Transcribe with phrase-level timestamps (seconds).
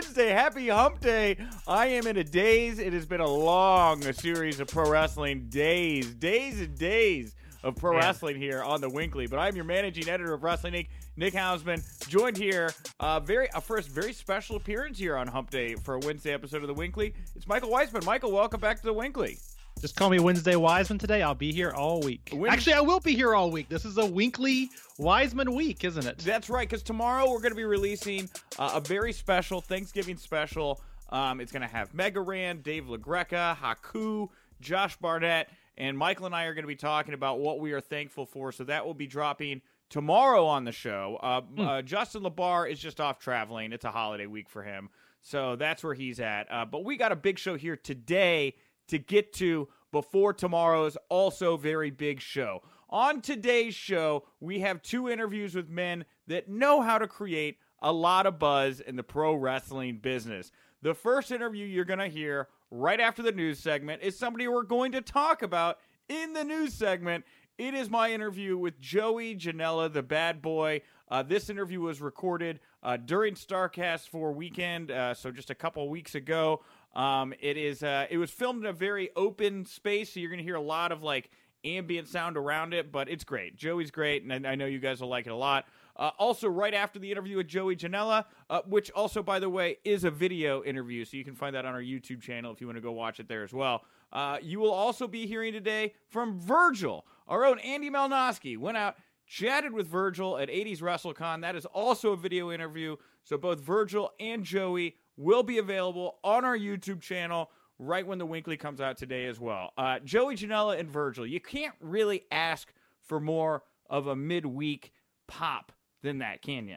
[0.00, 1.36] Wednesday, happy Hump Day.
[1.68, 2.78] I am in a daze.
[2.78, 7.98] It has been a long series of pro wrestling days, days and days of pro
[7.98, 9.26] wrestling here on the WINCLY.
[9.28, 10.88] But I'm your managing editor of Wrestling Inc.
[11.18, 15.74] Nick Hausman, joined here uh, very a first very special appearance here on Hump Day
[15.74, 17.12] for a Wednesday episode of the WINCLY.
[17.36, 18.02] It's Michael Weisman.
[18.06, 19.38] Michael, welcome back to the WINCLY.
[19.80, 21.22] Just call me Wednesday Wiseman today.
[21.22, 22.28] I'll be here all week.
[22.34, 23.70] Wed- Actually, I will be here all week.
[23.70, 26.18] This is a WINCLY Wiseman week, isn't it?
[26.18, 30.82] That's right, because tomorrow we're going to be releasing uh, a very special Thanksgiving special.
[31.08, 34.28] Um, it's going to have Mega Ran, Dave LaGreca, Haku,
[34.60, 37.80] Josh Barnett, and Michael and I are going to be talking about what we are
[37.80, 38.52] thankful for.
[38.52, 41.18] So that will be dropping tomorrow on the show.
[41.22, 43.72] Uh, uh, Justin LaBar is just off traveling.
[43.72, 44.90] It's a holiday week for him.
[45.22, 46.52] So that's where he's at.
[46.52, 48.54] Uh, but we got a big show here today
[48.90, 52.62] to get to before tomorrow's also very big show.
[52.88, 57.92] On today's show, we have two interviews with men that know how to create a
[57.92, 60.50] lot of buzz in the pro wrestling business.
[60.82, 64.62] The first interview you're going to hear right after the news segment is somebody we're
[64.62, 67.24] going to talk about in the news segment.
[67.58, 70.80] It is my interview with Joey Janela, the bad boy.
[71.10, 75.88] Uh, this interview was recorded uh, during Starcast 4 weekend, uh, so just a couple
[75.88, 76.62] weeks ago.
[76.94, 80.42] Um, it is uh, it was filmed in a very open space, so you're gonna
[80.42, 81.30] hear a lot of like
[81.64, 83.56] ambient sound around it, but it's great.
[83.56, 85.66] Joey's great, and I, know you guys will like it a lot.
[85.96, 89.76] Uh, also, right after the interview with Joey Janela, uh, which also, by the way,
[89.84, 92.66] is a video interview, so you can find that on our YouTube channel if you
[92.66, 93.84] want to go watch it there as well.
[94.12, 98.56] Uh, you will also be hearing today from Virgil, our own Andy Malnoski.
[98.56, 98.96] Went out,
[99.26, 101.42] chatted with Virgil at 80s WrestleCon.
[101.42, 102.96] That is also a video interview.
[103.22, 108.26] So both Virgil and Joey will be available on our YouTube channel right when the
[108.26, 109.72] WINCLY comes out today as well.
[109.78, 112.72] Uh, Joey Janela and Virgil, you can't really ask
[113.02, 114.92] for more of a midweek
[115.26, 115.72] pop
[116.02, 116.76] than that, can you?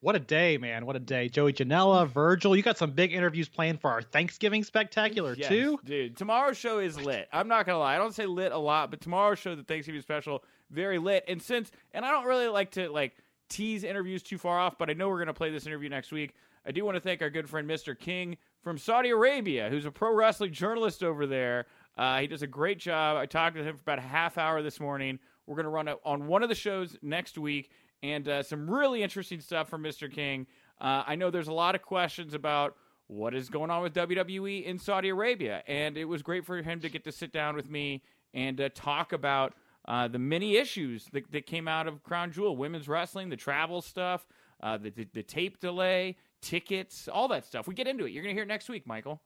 [0.00, 0.84] What a day, man.
[0.84, 1.28] What a day.
[1.28, 2.56] Joey Janela, Virgil.
[2.56, 5.78] You got some big interviews planned for our Thanksgiving spectacular, Yes, too.
[5.84, 6.16] dude.
[6.16, 7.28] Tomorrow's show is lit.
[7.32, 7.94] I'm not gonna lie.
[7.94, 11.24] I don't say lit a lot, but tomorrow's show, the Thanksgiving special, very lit.
[11.28, 13.14] And since, and I don't really like to like
[13.48, 16.34] tease interviews too far off, but I know we're gonna play this interview next week.
[16.64, 17.98] I do want to thank our good friend Mr.
[17.98, 21.66] King from Saudi Arabia, who's a pro wrestling journalist over there.
[21.98, 23.16] Uh, he does a great job.
[23.16, 25.18] I talked to him for about a half hour this morning.
[25.46, 27.70] We're going to run on one of the shows next week,
[28.02, 30.10] and uh, some really interesting stuff from Mr.
[30.10, 30.46] King.
[30.80, 32.76] Uh, I know there's a lot of questions about
[33.08, 36.80] what is going on with WWE in Saudi Arabia, and it was great for him
[36.80, 38.02] to get to sit down with me
[38.32, 39.54] and uh, talk about
[39.86, 43.82] uh, the many issues that, that came out of Crown Jewel, women's wrestling, the travel
[43.82, 44.26] stuff,
[44.62, 47.66] uh, the, the the tape delay, tickets, all that stuff.
[47.66, 48.10] We get into it.
[48.10, 49.22] You're gonna hear it next week, Michael.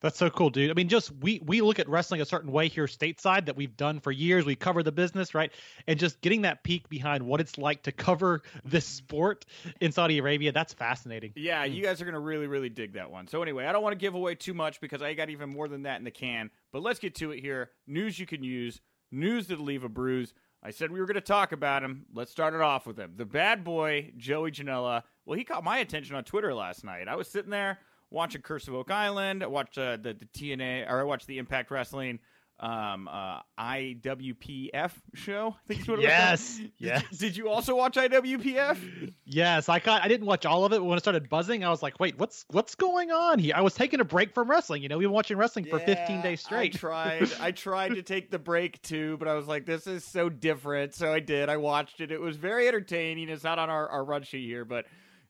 [0.00, 0.70] That's so cool, dude.
[0.70, 3.76] I mean, just we we look at wrestling a certain way here stateside that we've
[3.76, 4.44] done for years.
[4.44, 5.50] We cover the business, right?
[5.88, 9.44] And just getting that peek behind what it's like to cover this sport
[9.80, 11.32] in Saudi Arabia, that's fascinating.
[11.34, 11.86] Yeah, you hmm.
[11.86, 13.26] guys are gonna really, really dig that one.
[13.26, 15.66] So anyway, I don't want to give away too much because I got even more
[15.66, 16.50] than that in the can.
[16.72, 17.70] But let's get to it here.
[17.88, 18.80] News you can use,
[19.10, 20.32] news that'll leave a bruise.
[20.62, 22.06] I said we were going to talk about him.
[22.12, 23.12] Let's start it off with him.
[23.16, 25.02] The bad boy, Joey Janela.
[25.28, 27.06] Well, he caught my attention on Twitter last night.
[27.06, 27.80] I was sitting there
[28.10, 29.42] watching Curse of Oak Island.
[29.42, 32.18] I watched uh, the, the TNA, or I watched the Impact Wrestling
[32.58, 35.54] um, uh, IWPF show.
[35.70, 36.70] I think what it Yes, was.
[36.78, 37.04] yes.
[37.10, 39.12] Did, did you also watch IWPF?
[39.26, 40.02] Yes, I caught.
[40.02, 42.18] I didn't watch all of it, but when it started buzzing, I was like, "Wait,
[42.18, 44.82] what's what's going on here?" I was taking a break from wrestling.
[44.82, 46.74] You know, we've been watching wrestling for 15 days straight.
[46.74, 47.32] I tried.
[47.38, 50.94] I tried to take the break too, but I was like, this is so different.
[50.94, 51.50] So I did.
[51.50, 52.10] I watched it.
[52.10, 53.28] It was very entertaining.
[53.28, 54.86] It's not on our, our run sheet here, but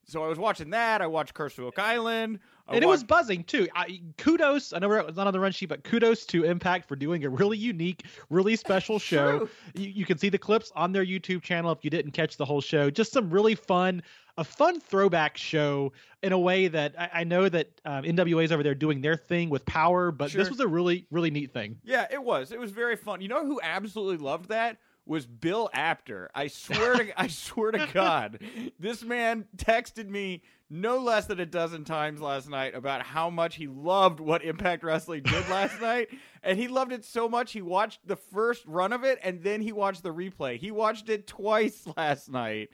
[0.08, 1.02] so I was watching that.
[1.02, 2.38] I watched Curse of Oak Island.
[2.66, 3.68] I and it was buzzing too.
[3.74, 4.72] I, kudos.
[4.72, 7.28] I know we're not on the run sheet, but kudos to Impact for doing a
[7.30, 9.48] really unique, really special show.
[9.74, 12.44] You, you can see the clips on their YouTube channel if you didn't catch the
[12.44, 12.90] whole show.
[12.90, 14.02] Just some really fun,
[14.38, 18.62] a fun throwback show in a way that I, I know that um, NWA's over
[18.62, 20.40] there doing their thing with power, but Sure.
[20.42, 21.78] this was a really, really neat thing.
[21.84, 22.52] Yeah, it was.
[22.52, 23.20] It was very fun.
[23.20, 24.78] You know who absolutely loved that?
[25.08, 26.30] Was Bill Apter.
[26.34, 28.40] I swear to I swear to God.
[28.78, 33.56] This man texted me no less than a dozen times last night about how much
[33.56, 36.08] he loved what Impact Wrestling did last night.
[36.42, 39.62] And he loved it so much he watched the first run of it and then
[39.62, 40.58] he watched the replay.
[40.58, 42.68] He watched it twice last night.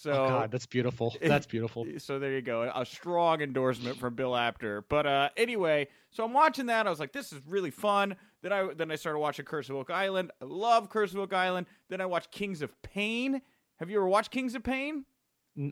[0.00, 1.14] So oh God, that's beautiful.
[1.20, 1.86] That's beautiful.
[1.98, 2.72] so there you go.
[2.74, 4.86] A strong endorsement from Bill Apter.
[4.88, 6.86] But uh, anyway, so I'm watching that.
[6.86, 8.16] I was like, this is really fun.
[8.40, 10.30] Then I then I started watching Curse of Oak Island.
[10.40, 11.66] I love Curse of Oak Island.
[11.90, 13.42] Then I watched Kings of Pain.
[13.78, 15.04] Have you ever watched Kings of Pain?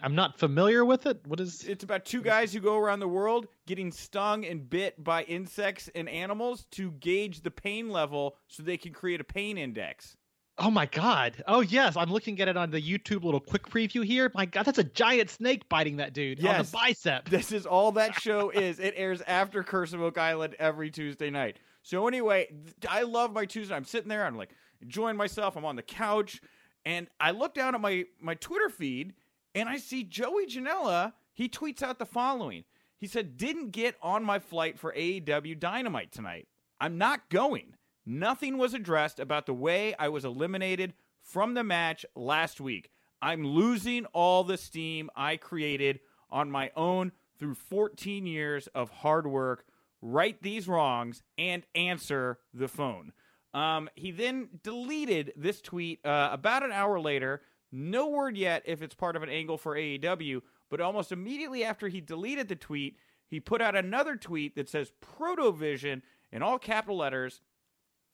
[0.02, 1.26] I'm not familiar with it.
[1.26, 1.64] What is?
[1.64, 5.88] It's about two guys who go around the world getting stung and bit by insects
[5.94, 10.17] and animals to gauge the pain level so they can create a pain index.
[10.60, 11.42] Oh my God!
[11.46, 14.30] Oh yes, I'm looking at it on the YouTube little quick preview here.
[14.34, 17.28] My God, that's a giant snake biting that dude on the bicep.
[17.30, 18.80] This is all that show is.
[18.80, 21.58] It airs after Curse of Oak Island every Tuesday night.
[21.82, 22.48] So anyway,
[22.88, 23.74] I love my Tuesday.
[23.74, 24.26] I'm sitting there.
[24.26, 24.50] I'm like
[24.82, 25.56] enjoying myself.
[25.56, 26.40] I'm on the couch,
[26.84, 29.14] and I look down at my my Twitter feed,
[29.54, 31.12] and I see Joey Janela.
[31.34, 32.64] He tweets out the following.
[32.98, 36.48] He said, "Didn't get on my flight for AEW Dynamite tonight.
[36.80, 37.74] I'm not going.
[38.10, 42.90] Nothing was addressed about the way I was eliminated from the match last week.
[43.20, 46.00] I'm losing all the steam I created
[46.30, 49.66] on my own through 14 years of hard work.
[50.00, 53.12] Right these wrongs and answer the phone.
[53.52, 57.42] Um, he then deleted this tweet uh, about an hour later.
[57.70, 60.40] No word yet if it's part of an angle for AEW,
[60.70, 62.96] but almost immediately after he deleted the tweet,
[63.26, 66.00] he put out another tweet that says Protovision
[66.32, 67.42] in all capital letters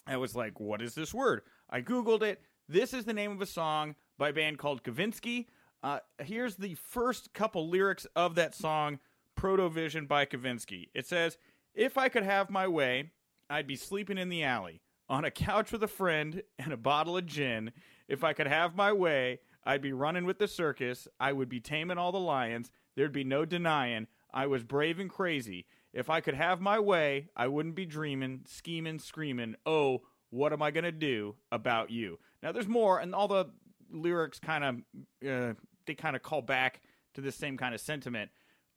[0.06, 1.43] I was like, what is this word?
[1.71, 2.43] I Googled it.
[2.69, 5.47] This is the name of a song by a band called Kavinsky.
[5.83, 8.99] Uh, here's the first couple lyrics of that song,
[9.37, 10.89] Protovision by Kavinsky.
[10.95, 11.37] It says,
[11.75, 13.11] If I could have my way,
[13.51, 17.17] I'd be sleeping in the alley, on a couch with a friend and a bottle
[17.17, 17.73] of gin.
[18.09, 21.09] If I could have my way, I'd be running with the circus.
[21.21, 22.71] I would be taming all the lions.
[22.97, 25.65] There'd be no denying I was brave and crazy.
[25.94, 30.61] If I could have my way, I wouldn't be dreaming, scheming, screaming, oh, what am
[30.61, 32.19] I going to do about you?
[32.43, 33.46] Now, there's more, and all the
[33.93, 35.55] lyrics kind of, uh,
[35.87, 36.81] they kind of call back
[37.14, 38.32] to the same kind of sentiment.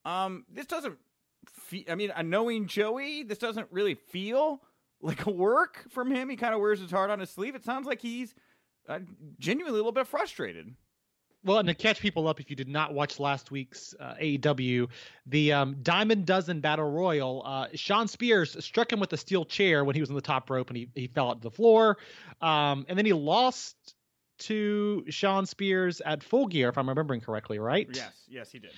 [0.05, 0.97] Um, this doesn't,
[1.47, 4.61] fe- I mean, knowing Joey, this doesn't really feel
[5.01, 6.29] like a work from him.
[6.29, 7.55] He kind of wears his heart on his sleeve.
[7.55, 8.35] It sounds like he's
[8.87, 8.99] uh,
[9.39, 10.75] genuinely a little bit frustrated.
[11.43, 14.87] Well, and to catch people up, if you did not watch last week's uh, AEW,
[15.27, 19.83] the um, Diamond Dozen Battle Royal, uh, Shawn Spears struck him with a steel chair
[19.85, 21.97] when he was on the top rope and he, he fell out to the floor.
[22.41, 23.95] Um, and then he lost
[24.39, 27.87] to Shawn Spears at Full Gear, if I'm remembering correctly, right?
[27.91, 28.71] Yes, yes, he did.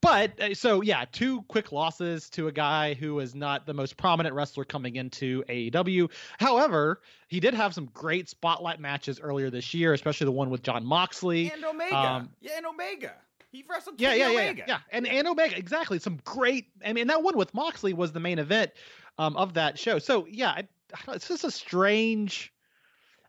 [0.00, 3.96] But uh, so yeah, two quick losses to a guy who is not the most
[3.96, 6.10] prominent wrestler coming into AEW.
[6.38, 10.62] However, he did have some great spotlight matches earlier this year, especially the one with
[10.62, 11.50] Jon Moxley.
[11.52, 11.96] And Omega.
[11.96, 13.12] Um, yeah, and Omega.
[13.50, 14.64] He wrestled yeah, yeah, yeah, Omega.
[14.66, 15.98] yeah, and and Omega exactly.
[15.98, 16.66] Some great.
[16.84, 18.72] I mean, that one with Moxley was the main event
[19.18, 19.98] um, of that show.
[20.00, 20.58] So yeah, I,
[20.92, 22.52] I don't- it's just a strange.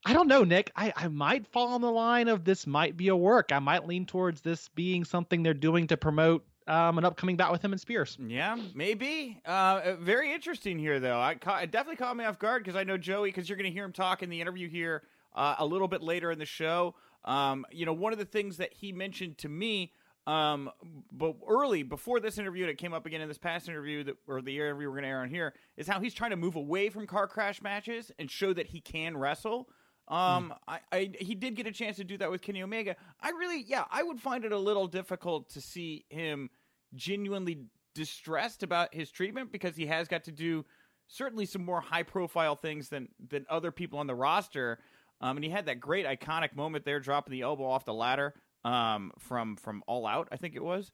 [0.05, 0.71] I don't know, Nick.
[0.75, 3.51] I, I might fall on the line of this might be a work.
[3.51, 7.51] I might lean towards this being something they're doing to promote um, an upcoming bout
[7.51, 8.15] with him and Spears.
[8.19, 9.41] Yeah, maybe.
[9.47, 11.19] Uh, uh, very interesting here, though.
[11.19, 13.29] I ca- it definitely caught me off guard because I know Joey.
[13.29, 16.03] Because you're going to hear him talk in the interview here uh, a little bit
[16.03, 16.93] later in the show.
[17.23, 19.91] Um, you know, one of the things that he mentioned to me,
[20.27, 20.69] um,
[21.11, 24.41] but early before this interview, it came up again in this past interview that or
[24.43, 26.89] the interview we're going to air on here, is how he's trying to move away
[26.89, 29.67] from car crash matches and show that he can wrestle.
[30.07, 32.95] Um, I, I he did get a chance to do that with Kenny Omega.
[33.21, 36.49] I really, yeah, I would find it a little difficult to see him
[36.93, 40.65] genuinely distressed about his treatment because he has got to do
[41.07, 44.79] certainly some more high profile things than than other people on the roster.
[45.21, 48.33] Um, and he had that great iconic moment there, dropping the elbow off the ladder
[48.63, 50.91] um, from from All Out, I think it was.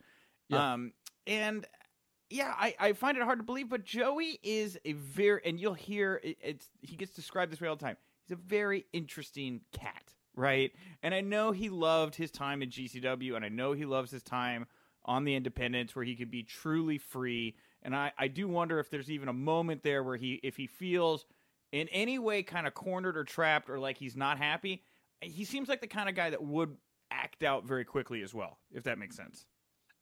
[0.47, 0.73] Yeah.
[0.73, 0.93] Um,
[1.27, 1.65] and
[2.29, 5.73] yeah, I, I find it hard to believe, but Joey is a very, and you'll
[5.73, 7.97] hear it, it's he gets described this way all the time.
[8.31, 10.71] A very interesting cat, right?
[11.03, 14.23] And I know he loved his time in GCW, and I know he loves his
[14.23, 14.67] time
[15.05, 17.55] on the independents where he could be truly free.
[17.83, 20.67] And I, I do wonder if there's even a moment there where he, if he
[20.67, 21.25] feels
[21.71, 24.83] in any way kind of cornered or trapped or like he's not happy,
[25.21, 26.75] he seems like the kind of guy that would
[27.09, 29.45] act out very quickly as well, if that makes sense.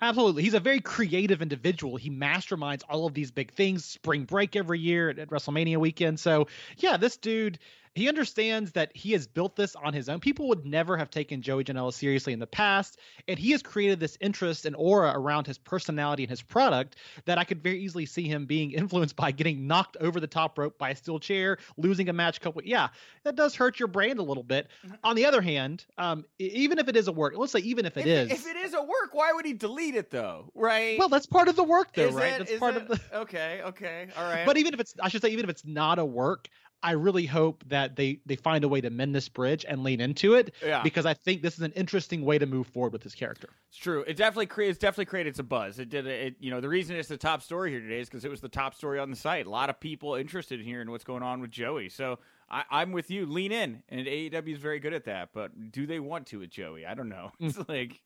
[0.01, 0.43] Absolutely.
[0.43, 1.97] He's a very creative individual.
[1.97, 6.19] He masterminds all of these big things, spring break every year at WrestleMania weekend.
[6.19, 7.59] So, yeah, this dude,
[7.99, 10.19] he understands that he has built this on his own.
[10.19, 13.99] People would never have taken Joey Janela seriously in the past, and he has created
[13.99, 18.05] this interest and aura around his personality and his product that I could very easily
[18.05, 21.57] see him being influenced by getting knocked over the top rope by a steel chair,
[21.77, 22.39] losing a match.
[22.39, 22.87] Couple, yeah,
[23.23, 24.69] that does hurt your brand a little bit.
[24.85, 24.95] Mm-hmm.
[25.03, 27.97] On the other hand, um, even if it is a work, let's say even if
[27.97, 30.51] it if, is, if it is a work, why would he delete it though?
[30.55, 30.97] Right?
[30.97, 32.33] Well, that's part of the work, though, is right?
[32.33, 32.99] It, that's part it, of the.
[33.19, 34.45] Okay, okay, all right.
[34.45, 36.49] But even if it's, I should say, even if it's not a work,
[36.81, 39.99] I really hope that they they find a way to mend this bridge and lean
[39.99, 40.53] into it.
[40.65, 40.81] Yeah.
[40.81, 43.49] Because I think this is an interesting way to move forward with this character.
[43.69, 44.03] It's true.
[44.07, 45.79] It definitely creates definitely created some buzz.
[45.79, 46.35] It did it.
[46.39, 48.49] You know, the reason it's the top story here today is because it was the
[48.49, 49.45] top story on the site.
[49.45, 51.89] A lot of people interested in hearing what's going on with Joey.
[51.89, 52.19] So
[52.51, 53.25] I, am with you.
[53.25, 55.29] Lean in, and AEW is very good at that.
[55.33, 56.85] But do they want to with Joey?
[56.85, 57.31] I don't know.
[57.39, 58.01] It's like,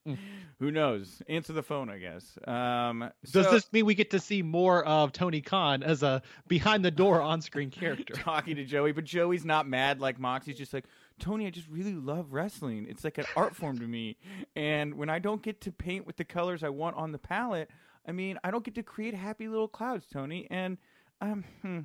[0.59, 1.21] who knows?
[1.27, 2.37] Answer the phone, I guess.
[2.47, 6.21] Um, Does so, this mean we get to see more of Tony Khan as a
[6.47, 8.93] behind the door on screen character talking to Joey?
[8.93, 10.85] But Joey's not mad like Moxie's just like.
[11.19, 12.87] Tony, I just really love wrestling.
[12.89, 14.17] It's like an art form to me.
[14.55, 17.69] And when I don't get to paint with the colors I want on the palette,
[18.07, 20.47] I mean, I don't get to create happy little clouds, Tony.
[20.49, 20.77] And
[21.21, 21.79] um, hmm,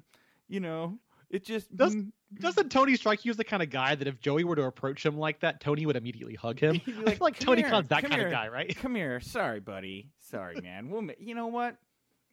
[0.49, 0.99] you know,
[1.31, 4.21] it just Does, mm, doesn't Tony strike you as the kind of guy that if
[4.21, 6.75] Joey were to approach him like that, Tony would immediately hug him?
[6.85, 8.77] He'd I like, feel like Tony here, Khan's that kind here, of guy, right?
[8.77, 10.91] Come here, sorry, buddy, sorry, man.
[10.91, 11.77] We'll, ma- you know what?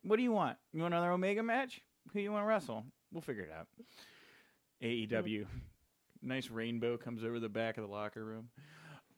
[0.03, 0.57] What do you want?
[0.73, 1.81] You want another Omega match?
[2.13, 2.85] Who you want to wrestle?
[3.11, 3.67] We'll figure it out.
[4.83, 5.45] AEW,
[6.21, 8.49] nice rainbow comes over the back of the locker room.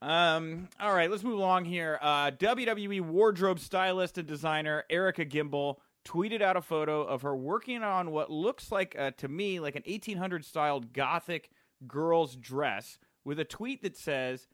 [0.02, 1.98] Um, all right, let's move along here.
[2.02, 7.84] Uh, WWE wardrobe stylist and designer Erica Gimbel tweeted out a photo of her working
[7.84, 11.50] on what looks like, uh, to me, like an 1800 styled gothic
[11.88, 14.48] girl's dress with a tweet that says,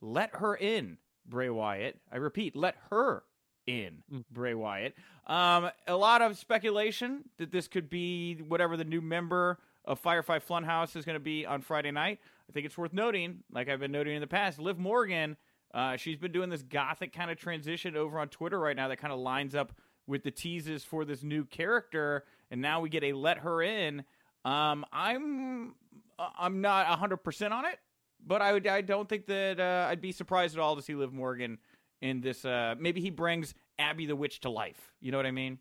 [0.00, 1.98] Let her in, Bray Wyatt.
[2.12, 3.24] I repeat, let her
[3.66, 4.24] in, Mm.
[4.30, 4.94] Bray Wyatt.
[5.26, 10.38] Um, a lot of speculation that this could be whatever the new member of Firefly
[10.38, 12.18] Funhouse is going to be on Friday night.
[12.48, 15.36] I think it's worth noting, like I've been noting in the past, Liv Morgan,
[15.72, 18.98] uh, she's been doing this gothic kind of transition over on Twitter right now that
[18.98, 19.72] kind of lines up
[20.06, 24.04] with the teases for this new character, and now we get a let her in.
[24.44, 25.74] Um, I'm
[26.18, 27.78] I'm not hundred percent on it,
[28.26, 30.94] but I would I don't think that uh, I'd be surprised at all to see
[30.94, 31.58] Liv Morgan
[32.02, 32.44] in this.
[32.44, 34.92] Uh, maybe he brings Abby the Witch to life.
[35.00, 35.58] You know what I mean?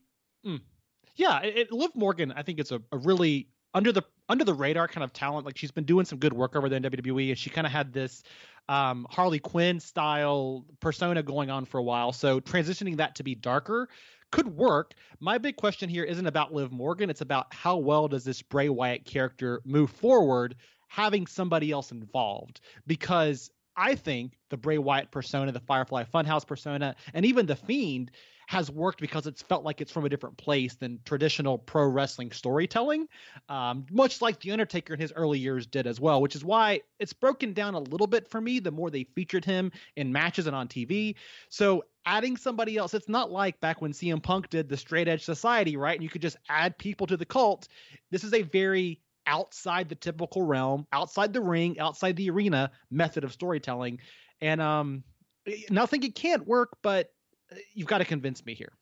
[1.15, 4.53] Yeah, it, it, Liv Morgan, I think it's a, a really under the under the
[4.53, 5.45] radar kind of talent.
[5.45, 7.73] Like she's been doing some good work over there in WWE, and she kind of
[7.73, 8.23] had this
[8.69, 12.13] um, Harley Quinn style persona going on for a while.
[12.13, 13.89] So transitioning that to be darker
[14.31, 14.93] could work.
[15.19, 18.69] My big question here isn't about Liv Morgan; it's about how well does this Bray
[18.69, 20.55] Wyatt character move forward,
[20.87, 23.49] having somebody else involved, because.
[23.75, 28.11] I think the Bray Wyatt persona, the Firefly Funhouse persona, and even the Fiend
[28.47, 32.31] has worked because it's felt like it's from a different place than traditional pro wrestling
[32.31, 33.07] storytelling,
[33.49, 36.81] um, much like The Undertaker in his early years did as well, which is why
[36.99, 40.47] it's broken down a little bit for me the more they featured him in matches
[40.47, 41.15] and on TV.
[41.49, 45.23] So adding somebody else, it's not like back when CM Punk did the Straight Edge
[45.23, 45.95] Society, right?
[45.95, 47.67] And you could just add people to the cult.
[48.11, 53.23] This is a very outside the typical realm, outside the ring, outside the arena method
[53.23, 53.99] of storytelling.
[54.41, 55.03] And um,
[55.69, 57.11] not think it can't work, but
[57.73, 58.73] you've got to convince me here.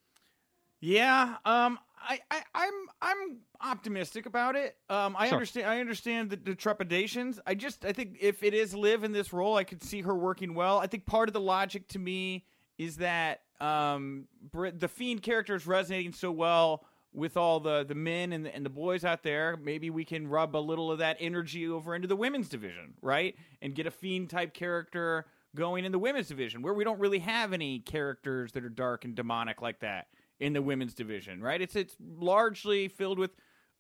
[0.79, 4.75] Yeah, um, I, I, I'm, I'm optimistic about it.
[4.89, 5.35] Um, I Sure.
[5.35, 7.39] understand, I understand the, the trepidations.
[7.45, 10.15] I just, I think if it is Liv in this role, I could see her
[10.15, 10.79] working well.
[10.79, 12.45] I think part of the logic to me
[12.79, 18.31] is that um, the fiend character is resonating so well with all the the men
[18.31, 19.57] and the, and the boys out there.
[19.61, 23.35] Maybe we can rub a little of that energy over into the women's division, right?
[23.61, 27.19] And get a fiend type character going in the women's division where we don't really
[27.19, 30.07] have any characters that are dark and demonic like that
[30.39, 31.61] in the women's division, right?
[31.61, 33.31] It's it's largely filled with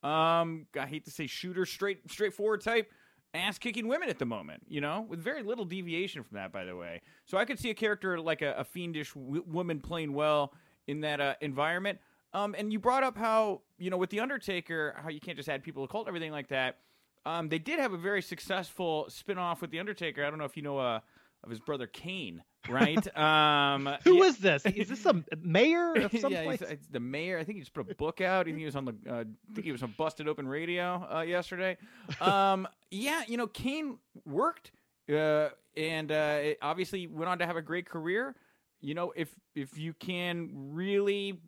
[0.03, 2.91] um I hate to say shooter straight straightforward type
[3.33, 6.65] ass kicking women at the moment, you know, with very little deviation from that by
[6.65, 7.01] the way.
[7.25, 10.53] So I could see a character like a, a fiendish w- woman playing well
[10.87, 11.99] in that uh, environment.
[12.33, 15.49] Um and you brought up how, you know, with the Undertaker, how you can't just
[15.49, 16.77] add people to cult everything like that.
[17.25, 20.25] Um they did have a very successful spin-off with the Undertaker.
[20.25, 20.99] I don't know if you know uh
[21.43, 23.17] of his brother Kane, right?
[23.17, 24.23] um Who yeah.
[24.23, 24.65] is this?
[24.65, 26.61] Is this a mayor of some yeah, place?
[26.89, 27.37] the mayor.
[27.37, 28.41] I think he just put a book out.
[28.41, 28.95] I think he was on the.
[29.07, 31.77] Uh, I think he was on Busted Open Radio uh, yesterday.
[32.21, 34.71] Um, yeah, you know, Kane worked,
[35.11, 38.35] uh, and uh, it obviously went on to have a great career.
[38.81, 41.39] You know, if if you can really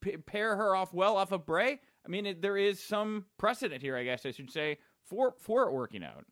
[0.00, 3.82] p- pair her off well off of Bray, I mean, it, there is some precedent
[3.82, 3.96] here.
[3.96, 6.24] I guess I should say for for it working out.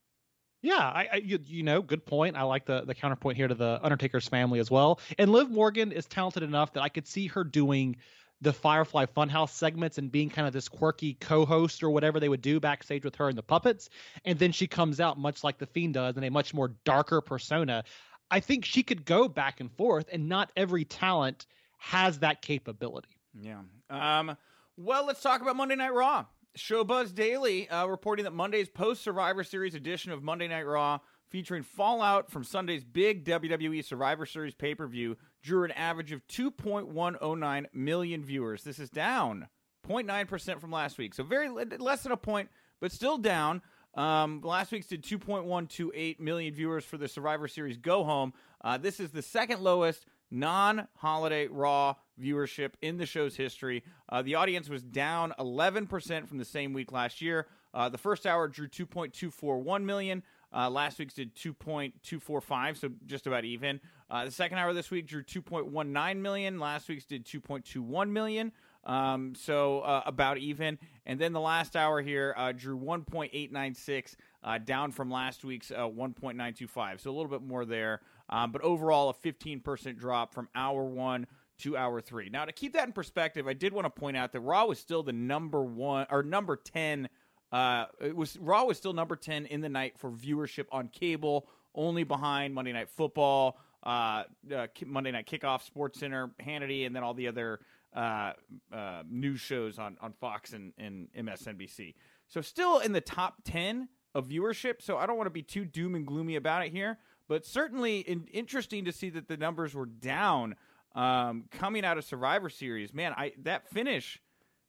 [0.63, 2.37] Yeah, I, I you, you, know, good point.
[2.37, 5.01] I like the the counterpoint here to the Undertaker's family as well.
[5.19, 7.97] And Liv Morgan is talented enough that I could see her doing
[8.43, 12.41] the Firefly Funhouse segments and being kind of this quirky co-host or whatever they would
[12.41, 13.91] do backstage with her and the puppets.
[14.25, 17.21] And then she comes out much like the Fiend does in a much more darker
[17.21, 17.85] persona.
[18.31, 21.47] I think she could go back and forth, and not every talent
[21.79, 23.09] has that capability.
[23.35, 23.61] Yeah.
[23.89, 24.37] Um,
[24.77, 26.27] well, let's talk about Monday Night Raw.
[26.59, 31.63] Showbuzz Daily uh, reporting that Monday's post Survivor Series edition of Monday Night Raw, featuring
[31.63, 37.67] Fallout from Sunday's big WWE Survivor Series pay per view, drew an average of 2.109
[37.73, 38.65] million viewers.
[38.65, 39.49] This is down
[39.89, 41.15] 0.9% from last week.
[41.15, 43.63] So very less than a point, but still down.
[43.95, 48.33] Um, last week's did 2.128 million viewers for the Survivor Series Go Home.
[48.63, 53.83] Uh, this is the second lowest non holiday Raw viewership in the show's history.
[54.09, 57.47] Uh, the audience was down 11% from the same week last year.
[57.73, 60.23] Uh, the first hour drew 2.241 million.
[60.53, 63.81] Uh, last week's did 2.245, so just about even.
[64.11, 66.59] Uh, the second hour this week drew 2.19 million.
[66.59, 68.53] Last week's did 2.21 million.
[68.85, 70.79] Um, so uh, about even.
[71.07, 75.81] And then the last hour here uh, drew 1.896, uh, down from last week's uh,
[75.81, 77.01] 1.925.
[77.01, 78.01] So a little bit more there.
[78.31, 81.27] Um, but overall, a 15% drop from hour one
[81.59, 82.31] to hour three.
[82.31, 84.79] Now, to keep that in perspective, I did want to point out that Raw was
[84.79, 87.09] still the number one or number 10
[87.53, 91.49] uh, it was Raw was still number ten in the night for viewership on cable,
[91.75, 97.03] only behind Monday Night Football, uh, uh, Monday Night Kickoff, Sports Center, Hannity, and then
[97.03, 97.61] all the other
[97.95, 98.35] uh,
[98.73, 101.95] uh, news shows on on Fox and, and MSNBC.
[102.29, 104.81] So still in the top ten of viewership.
[104.81, 106.99] So I don't want to be too doom and gloomy about it here,
[107.31, 110.57] but certainly in, interesting to see that the numbers were down
[110.97, 112.93] um, coming out of Survivor Series.
[112.93, 114.21] Man, I that finish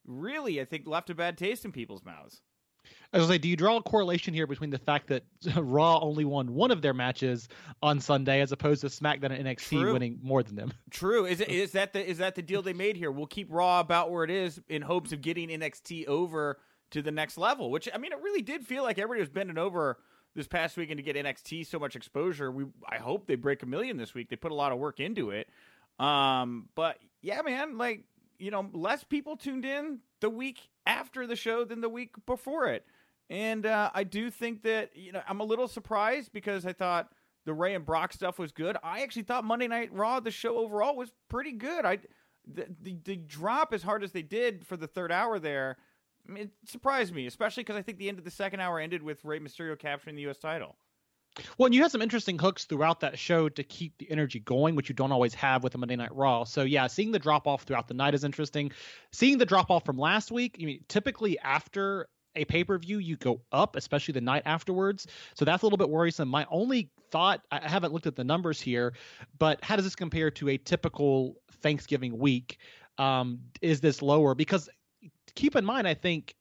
[0.06, 2.40] really I think left a bad taste in people's mouths.
[3.12, 5.24] I was say, do you draw a correlation here between the fact that
[5.56, 7.50] Raw only won one of their matches
[7.82, 9.94] on Sunday, as opposed to SmackDown and NXT True.
[9.94, 10.72] winning more than them?
[10.92, 11.26] True.
[11.26, 13.12] Is it, is that the is that the deal they made here?
[13.12, 16.60] We'll keep Raw about where it is in hopes of getting NXT over
[16.92, 17.72] to the next level.
[17.72, 19.98] Which I mean, it really did feel like everybody was bending over
[20.36, 22.52] this past weekend to get NXT so much exposure.
[22.52, 24.30] We I hope they break a million this week.
[24.30, 25.50] They put a lot of work into it.
[26.00, 28.06] Um, but yeah, man, like
[28.40, 32.68] you know, less people tuned in the week after the show than the week before
[32.68, 32.86] it.
[33.30, 37.12] And uh, I do think that you know I'm a little surprised because I thought
[37.46, 38.78] the Rey and Brock stuff was good.
[38.84, 41.86] I actually thought Monday Night Raw, the show overall, was pretty good.
[41.86, 42.00] I
[42.46, 45.78] the the, the drop as hard as they did for the third hour there,
[46.30, 49.24] it surprised me, especially because I think the end of the second hour ended with
[49.24, 50.38] Rey Mysterio capturing the U.S.
[50.38, 50.76] title.
[51.58, 54.76] Well, and you had some interesting hooks throughout that show to keep the energy going,
[54.76, 56.44] which you don't always have with a Monday Night Raw.
[56.44, 58.72] So yeah, seeing the drop off throughout the night is interesting.
[59.12, 63.00] Seeing the drop off from last week, I mean, typically after a pay per view,
[63.00, 65.08] you go up, especially the night afterwards.
[65.36, 66.28] So that's a little bit worrisome.
[66.28, 68.94] My only thought, I haven't looked at the numbers here,
[69.38, 72.58] but how does this compare to a typical Thanksgiving week?
[72.98, 74.36] Um, is this lower?
[74.36, 74.70] Because
[75.36, 76.36] keep in mind, I think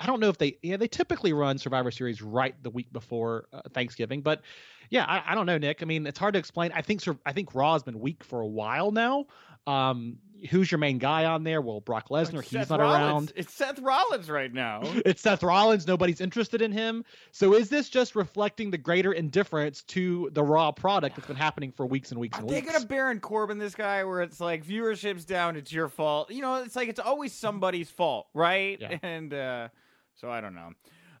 [0.00, 3.46] I don't know if they yeah they typically run Survivor Series right the week before
[3.52, 4.42] uh, Thanksgiving, but
[4.90, 5.82] yeah I, I, don't know Nick.
[5.82, 6.72] I mean it's hard to explain.
[6.74, 9.26] I think I think Raw has been weak for a while now.
[9.66, 10.18] Um,
[10.50, 11.60] who's your main guy on there?
[11.60, 13.02] Well, Brock Lesnar, he's not Rollins.
[13.02, 13.32] around.
[13.36, 14.80] It's Seth Rollins right now.
[15.06, 15.86] it's Seth Rollins.
[15.86, 17.04] Nobody's interested in him.
[17.30, 21.72] So is this just reflecting the greater indifference to the Raw product that's been happening
[21.72, 22.68] for weeks and weeks and they weeks?
[22.68, 26.30] Are they gonna Baron Corbin this guy where it's like viewership's down, it's your fault?
[26.30, 28.78] You know, it's like it's always somebody's fault, right?
[28.80, 28.98] Yeah.
[29.02, 29.68] And uh,
[30.14, 30.70] so I don't know.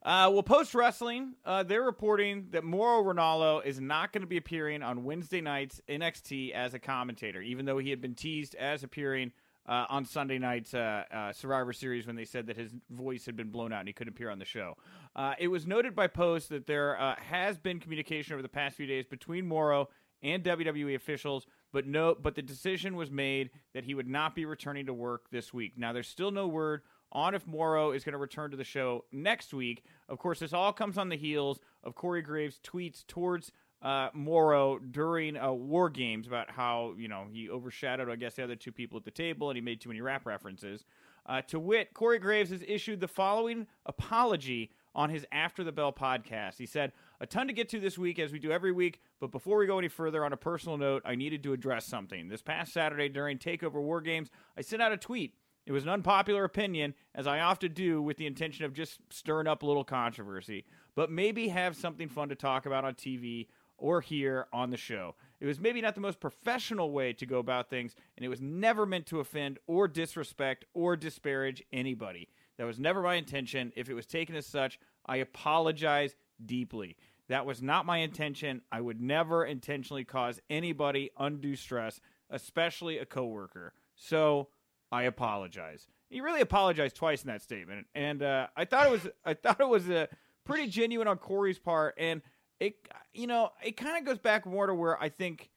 [0.04, 4.36] Uh, well, post wrestling, uh, they're reporting that Mauro Ranallo is not going to be
[4.36, 8.82] appearing on Wednesday night's NXT as a commentator, even though he had been teased as
[8.82, 9.30] appearing
[9.68, 13.36] uh, on Sunday night's uh, uh, Survivor Series when they said that his voice had
[13.36, 14.76] been blown out and he couldn't appear on the show.
[15.14, 18.86] Uh, it was noted by Post that there has been communication over the past few
[18.86, 19.88] days between Moro
[20.20, 24.44] and WWE officials, but no, but the decision was made that he would not be
[24.44, 25.74] returning to work this week.
[25.76, 29.04] Now, there's still no word on if Mauro is going to return to the show
[29.12, 29.84] next week.
[30.08, 34.78] Of course, this all comes on the heels of Corey Graves' tweets towards uh, Mauro
[34.78, 38.72] during uh, War Games about how you know he overshadowed, I guess, the other two
[38.72, 40.84] people at the table, and he made too many rap references.
[41.24, 45.92] Uh, to wit, Corey Graves has issued the following apology on his After the Bell
[45.92, 46.58] podcast.
[46.58, 49.30] He said, A ton to get to this week, as we do every week, but
[49.30, 52.28] before we go any further, on a personal note, I needed to address something.
[52.28, 55.34] This past Saturday during TakeOver War Games, I sent out a tweet
[55.66, 59.46] it was an unpopular opinion, as I often do, with the intention of just stirring
[59.46, 63.46] up a little controversy, but maybe have something fun to talk about on TV
[63.78, 65.14] or here on the show.
[65.40, 68.40] It was maybe not the most professional way to go about things, and it was
[68.40, 72.28] never meant to offend or disrespect or disparage anybody.
[72.58, 73.72] That was never my intention.
[73.76, 76.96] If it was taken as such, I apologize deeply.
[77.28, 78.62] That was not my intention.
[78.70, 83.74] I would never intentionally cause anybody undue stress, especially a coworker.
[83.96, 84.48] So
[84.92, 85.86] I apologize.
[86.10, 89.60] He really apologized twice in that statement, and uh, I thought it was I thought
[89.60, 90.08] it was a
[90.44, 92.20] pretty genuine on Corey's part, and
[92.60, 92.76] it
[93.14, 95.48] you know it kind of goes back more to where I think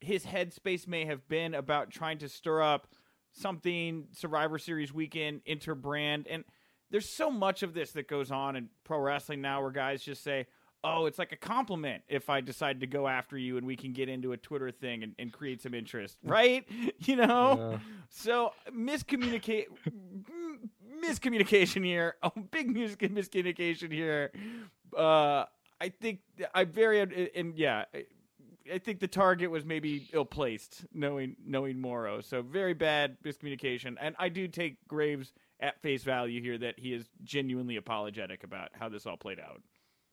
[0.00, 2.88] his headspace may have been about trying to stir up
[3.32, 6.44] something Survivor Series weekend interbrand, and
[6.90, 10.22] there's so much of this that goes on in pro wrestling now, where guys just
[10.22, 10.46] say,
[10.84, 13.92] oh, it's like a compliment if I decide to go after you and we can
[13.92, 16.66] get into a Twitter thing and, and create some interest, right?
[16.98, 17.70] you know?
[17.72, 17.78] Yeah.
[18.08, 19.66] So miscommunicate
[21.02, 22.16] miscommunication here.
[22.24, 24.30] Oh, big music and miscommunication here.
[24.96, 25.44] Uh,
[25.80, 26.20] I think
[26.54, 27.00] I very
[27.34, 27.84] and yeah,
[28.72, 32.20] I think the target was maybe ill placed, knowing knowing Mauro.
[32.20, 36.92] So very bad miscommunication, and I do take Graves at face value here that he
[36.92, 39.62] is genuinely apologetic about how this all played out.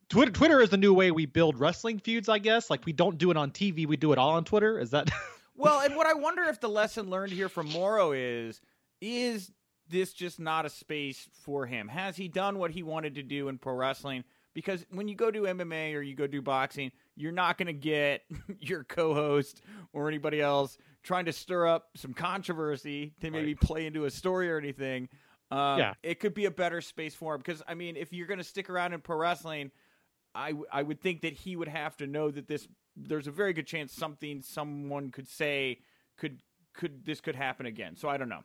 [0.10, 2.70] Twitter Twitter is the new way we build wrestling feuds, I guess.
[2.70, 4.80] Like we don't do it on TV, we do it all on Twitter.
[4.80, 5.10] Is that
[5.56, 8.62] Well, and what I wonder if the lesson learned here from Mauro is
[9.02, 9.52] is
[9.90, 11.88] this just not a space for him?
[11.88, 14.24] Has he done what he wanted to do in pro wrestling?
[14.54, 17.74] Because when you go do MMA or you go do boxing, you're not going to
[17.74, 18.22] get
[18.60, 19.62] your co-host
[19.94, 23.60] or anybody else trying to stir up some controversy to maybe right.
[23.60, 25.10] play into a story or anything.
[25.52, 25.94] Um, yeah.
[26.04, 28.44] It could be a better space for him because I mean, if you're going to
[28.44, 29.72] stick around in pro wrestling,
[30.36, 33.32] I, w- I would think that he would have to know that this there's a
[33.32, 35.80] very good chance something someone could say
[36.18, 36.42] could
[36.74, 37.96] could this could happen again.
[37.96, 38.44] So I don't know.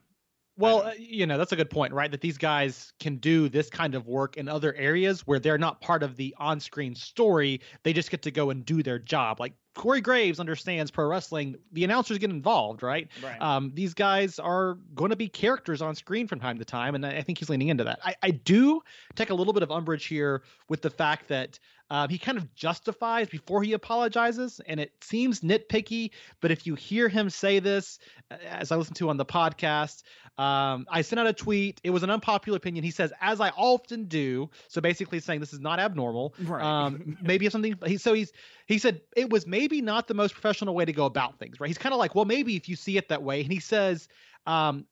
[0.57, 2.11] Well, uh, you know, that's a good point, right?
[2.11, 5.81] That these guys can do this kind of work in other areas where they're not
[5.81, 7.61] part of the on screen story.
[7.83, 9.41] They just get to go and do their job.
[9.41, 11.57] Like Corey Graves understands pro wrestling.
[11.73, 13.09] The announcers get involved, right?
[13.23, 13.41] right.
[13.41, 17.05] Um, these guys are going to be characters on screen from time to time, and
[17.05, 17.99] I think he's leaning into that.
[18.05, 18.81] I, I do
[19.17, 21.59] take a little bit of umbrage here with the fact that
[21.91, 26.11] um, he kind of justifies before he apologizes, and it seems nitpicky.
[26.41, 27.99] But if you hear him say this,
[28.31, 30.03] as I listened to on the podcast,
[30.39, 31.81] um, I sent out a tweet.
[31.85, 32.85] It was an unpopular opinion.
[32.85, 36.35] He says, "As I often do," so basically saying this is not abnormal.
[36.43, 36.65] Right.
[36.65, 37.77] Um, maybe if something.
[37.87, 38.33] He, so he's
[38.67, 41.61] he said it was maybe not the most professional way to go about things.
[41.61, 41.69] Right.
[41.69, 44.09] He's kind of like, well, maybe if you see it that way, and he says,
[44.47, 44.87] um,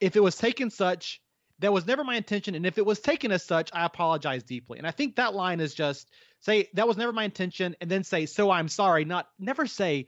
[0.00, 1.20] if it was taken such
[1.60, 2.54] that was never my intention.
[2.54, 4.78] And if it was taken as such, I apologize deeply.
[4.78, 7.76] And I think that line is just say, that was never my intention.
[7.80, 9.04] And then say, so I'm sorry.
[9.04, 10.06] Not never say,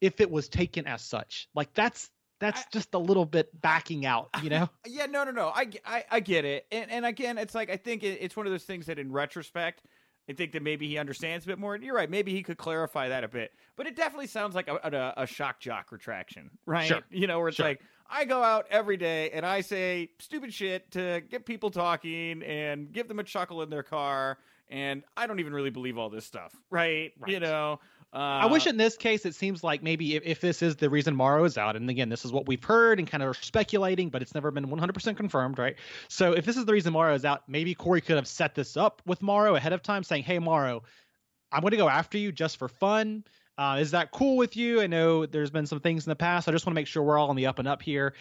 [0.00, 1.48] if it was taken as such.
[1.54, 4.68] Like that's, that's I, just a little bit backing out, you know?
[4.86, 5.48] Yeah, no, no, no.
[5.54, 6.66] I, I, I get it.
[6.72, 9.12] And, and again, it's like, I think it, it's one of those things that in
[9.12, 9.82] retrospect,
[10.28, 11.74] I think that maybe he understands a bit more.
[11.74, 12.08] And You're right.
[12.08, 13.52] Maybe he could clarify that a bit.
[13.76, 16.86] But it definitely sounds like a, a, a shock jock retraction, right?
[16.86, 17.02] Sure.
[17.10, 17.66] You know, where it's sure.
[17.66, 22.42] like, I go out every day and I say stupid shit to get people talking
[22.42, 24.38] and give them a chuckle in their car.
[24.70, 27.12] And I don't even really believe all this stuff, right?
[27.18, 27.30] right.
[27.30, 27.80] You know,
[28.14, 30.88] uh, I wish in this case it seems like maybe if, if this is the
[30.88, 34.08] reason Mauro is out, and again, this is what we've heard and kind of speculating,
[34.08, 35.76] but it's never been 100% confirmed, right?
[36.08, 38.76] So if this is the reason Mauro is out, maybe Corey could have set this
[38.76, 40.84] up with Mauro ahead of time, saying, "Hey, Mauro,
[41.50, 43.24] I'm going to go after you just for fun.
[43.56, 44.80] Uh, is that cool with you?
[44.80, 46.48] I know there's been some things in the past.
[46.48, 48.14] I just want to make sure we're all on the up and up here.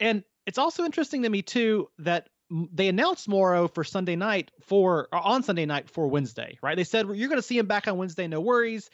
[0.00, 2.30] And it's also interesting to me too that
[2.72, 6.76] they announced Mauro for Sunday night for on Sunday night for Wednesday, right?
[6.76, 8.88] They said you're going to see him back on Wednesday, no worries.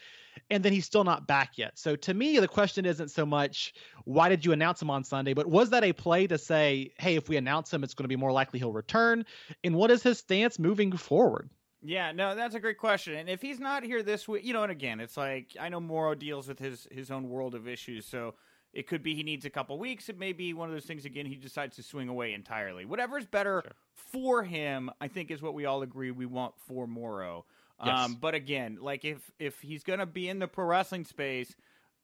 [0.51, 1.79] And then he's still not back yet.
[1.79, 5.33] So to me, the question isn't so much why did you announce him on Sunday,
[5.33, 8.09] but was that a play to say, hey, if we announce him, it's going to
[8.09, 9.25] be more likely he'll return?
[9.63, 11.49] And what is his stance moving forward?
[11.83, 13.15] Yeah, no, that's a great question.
[13.15, 15.81] And if he's not here this week, you know, and again, it's like I know
[15.81, 18.35] Mauro deals with his his own world of issues, so
[18.73, 20.09] it could be he needs a couple weeks.
[20.09, 21.27] It may be one of those things again.
[21.27, 22.87] He decides to swing away entirely.
[22.87, 23.73] Whatever's better sure.
[23.95, 27.45] for him, I think, is what we all agree we want for Mauro.
[27.85, 27.99] Yes.
[27.99, 31.55] Um, but again, like if if he's gonna be in the pro wrestling space,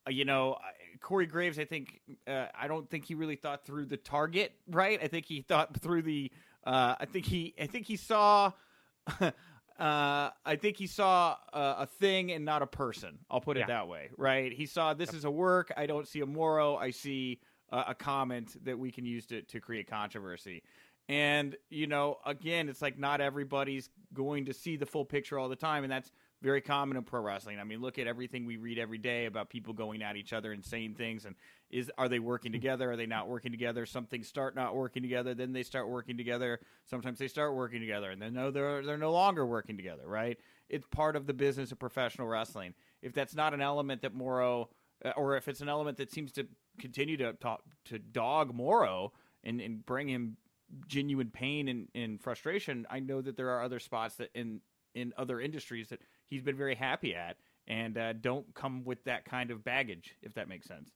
[0.06, 0.56] uh, you know,
[1.00, 4.98] Corey Graves, I think uh, I don't think he really thought through the target, right?
[5.02, 6.30] I think he thought through the.
[6.64, 8.52] Uh, I think he I think he saw.
[9.78, 13.18] Uh, I think he saw a, a, thing and not a person.
[13.30, 13.66] I'll put it yeah.
[13.68, 14.52] that way, right?
[14.52, 15.14] He saw this yep.
[15.14, 15.72] is a work.
[15.74, 16.76] I don't see a Mauro.
[16.76, 17.40] I see
[17.72, 20.62] uh, a comment that we can use to, to create controversy.
[21.10, 25.48] And, you know, again, it's like not everybody's going to see the full picture all
[25.48, 25.82] the time.
[25.82, 27.58] And that's very common in pro wrestling.
[27.58, 30.52] I mean, look at everything we read every day about people going at each other
[30.52, 31.24] and saying things.
[31.24, 31.34] And
[31.68, 32.92] is are they working together?
[32.92, 33.86] Are they not working together?
[33.86, 36.60] Some things start not working together, then they start working together.
[36.88, 40.04] Sometimes they start working together, and then no, they're they're no longer working together.
[40.06, 40.38] Right?
[40.68, 42.72] It's part of the business of professional wrestling.
[43.02, 44.70] If that's not an element that Mauro,
[45.04, 46.46] uh, or if it's an element that seems to
[46.78, 50.36] continue to talk, to dog Mauro and, and bring him
[50.86, 54.60] genuine pain and, and frustration, I know that there are other spots that in
[54.94, 57.36] in other industries that he's been very happy at,
[57.68, 60.90] and uh, don't come with that kind of baggage, if that makes sense.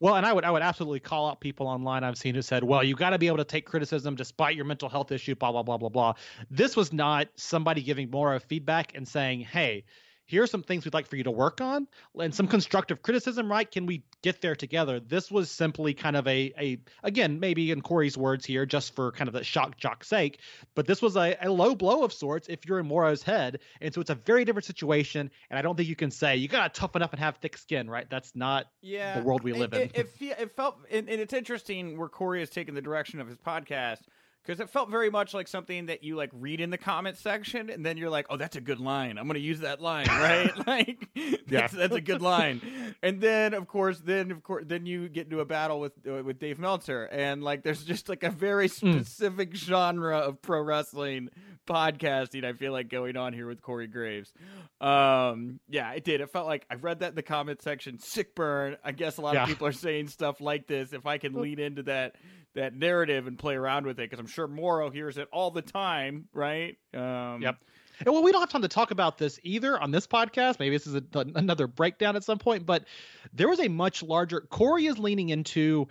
[0.00, 2.64] Well, and I would I would absolutely call out people online I've seen who said,
[2.64, 5.52] "Well, you got to be able to take criticism despite your mental health issue." Blah
[5.52, 6.14] blah blah blah blah.
[6.50, 9.84] This was not somebody giving more of feedback and saying, "Hey,
[10.26, 12.52] here are some things we'd like for you to work on and some mm-hmm.
[12.52, 13.70] constructive criticism right?
[13.70, 15.00] Can we get there together?
[15.00, 19.12] This was simply kind of a a again maybe in corey's words here just for
[19.12, 20.40] kind of the shock jock sake
[20.74, 23.94] but this was a, a low blow of sorts if you're in Mauro's head and
[23.94, 26.72] so it's a very different situation and i don't think you can say you gotta
[26.72, 28.08] toughen up and have thick skin right?
[28.10, 30.00] That's not yeah, the world we live it, in.
[30.00, 33.28] it, it, it felt and, and it's interesting where corey has taken the direction of
[33.28, 34.00] his podcast
[34.44, 37.70] because it felt very much like something that you like read in the comment section
[37.70, 40.52] and then you're like oh that's a good line i'm gonna use that line right
[40.66, 41.66] like that's, yeah.
[41.72, 42.60] that's a good line
[43.02, 46.22] and then of course then of course then you get into a battle with uh,
[46.22, 48.92] with dave meltzer and like there's just like a very hmm.
[48.92, 49.56] specific mm.
[49.56, 51.28] genre of pro wrestling
[51.66, 54.32] podcasting i feel like going on here with corey graves
[54.80, 58.34] um yeah it did it felt like i read that in the comment section sick
[58.34, 59.42] burn i guess a lot yeah.
[59.42, 62.16] of people are saying stuff like this if i can lean into that
[62.54, 65.62] that narrative and play around with it because I'm sure Mauro hears it all the
[65.62, 66.76] time, right?
[66.92, 67.56] Um, yep.
[68.00, 70.58] And well, we don't have time to talk about this either on this podcast.
[70.58, 72.84] Maybe this is a, another breakdown at some point, but
[73.32, 74.40] there was a much larger.
[74.40, 75.88] Corey is leaning into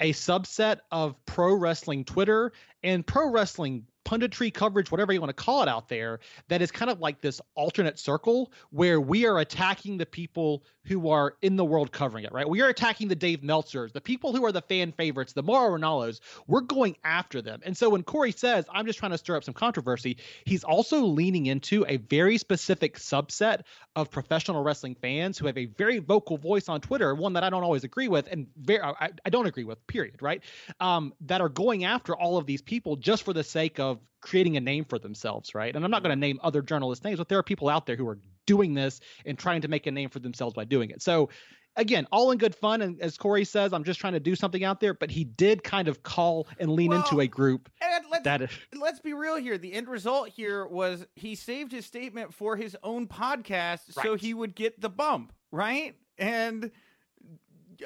[0.00, 5.44] a subset of pro wrestling Twitter and pro wrestling punditry coverage, whatever you want to
[5.44, 9.38] call it out there, that is kind of like this alternate circle where we are
[9.38, 12.48] attacking the people who are in the world covering it, right?
[12.48, 15.78] We are attacking the Dave Meltzers, the people who are the fan favorites, the Mauro
[15.78, 16.20] Ranallos.
[16.46, 17.60] We're going after them.
[17.64, 21.04] And so when Corey says, I'm just trying to stir up some controversy, he's also
[21.04, 23.60] leaning into a very specific subset
[23.94, 27.50] of professional wrestling fans who have a very vocal voice on Twitter, one that I
[27.50, 30.42] don't always agree with and very, I, I don't agree with, period, right?
[30.80, 34.56] Um, that are going after all of these people just for the sake of creating
[34.56, 35.74] a name for themselves, right?
[35.74, 36.36] And I'm not going to mm-hmm.
[36.36, 39.38] name other journalists' names, but there are people out there who are doing this and
[39.38, 41.02] trying to make a name for themselves by doing it.
[41.02, 41.28] So
[41.76, 42.82] again, all in good fun.
[42.82, 44.94] And as Corey says, I'm just trying to do something out there.
[44.94, 47.70] But he did kind of call and lean well, into a group.
[47.80, 49.58] And let's, that is, let's be real here.
[49.58, 54.02] The end result here was he saved his statement for his own podcast, right.
[54.02, 55.96] so he would get the bump, right?
[56.18, 56.70] And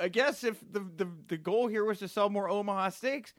[0.01, 3.33] I guess if the, the the goal here was to sell more Omaha steaks,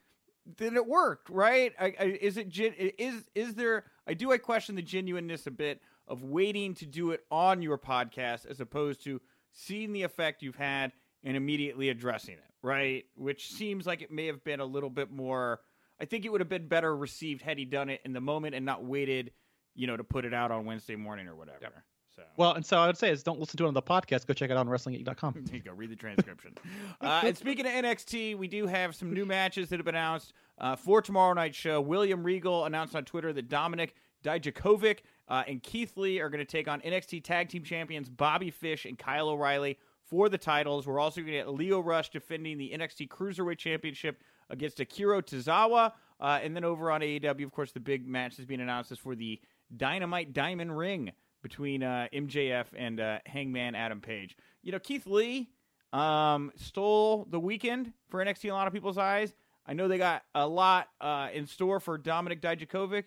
[0.57, 1.73] then it worked, right?
[1.79, 3.85] I, I, is it is is there?
[4.07, 4.31] I do.
[4.31, 8.61] I question the genuineness a bit of waiting to do it on your podcast as
[8.61, 13.05] opposed to seeing the effect you've had and immediately addressing it, right?
[13.15, 15.59] Which seems like it may have been a little bit more.
[15.99, 18.55] I think it would have been better received had he done it in the moment
[18.55, 19.31] and not waited,
[19.75, 21.59] you know, to put it out on Wednesday morning or whatever.
[21.61, 21.73] Yep.
[22.17, 22.23] So.
[22.35, 24.25] Well, and so I would say is don't listen to it on the podcast.
[24.25, 25.33] Go check it out on WrestlingInc.com.
[25.45, 25.73] there you go.
[25.73, 26.55] Read the transcription.
[27.01, 30.33] uh, and speaking of NXT, we do have some new matches that have been announced
[30.57, 31.79] uh, for tomorrow night's show.
[31.79, 36.51] William Regal announced on Twitter that Dominic Dijakovic uh, and Keith Lee are going to
[36.51, 40.87] take on NXT Tag Team Champions Bobby Fish and Kyle O'Reilly for the titles.
[40.87, 45.91] We're also going to get Lio Rush defending the NXT Cruiserweight Championship against Akira Tozawa.
[46.19, 48.97] Uh, and then over on AEW, of course, the big match has being announced is
[48.97, 49.39] for the
[49.75, 51.11] Dynamite Diamond Ring
[51.47, 54.35] between uh, MJF and uh, Hangman Adam Page.
[54.63, 55.47] You know, Keith Lee
[55.93, 59.33] um, stole the weekend for NXT in a lot of people's eyes.
[59.65, 63.05] I know they got a lot uh, in store for Dominic Dijakovic.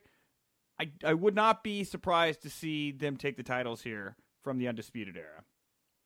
[0.81, 4.69] I, I would not be surprised to see them take the titles here from the
[4.69, 5.45] Undisputed Era.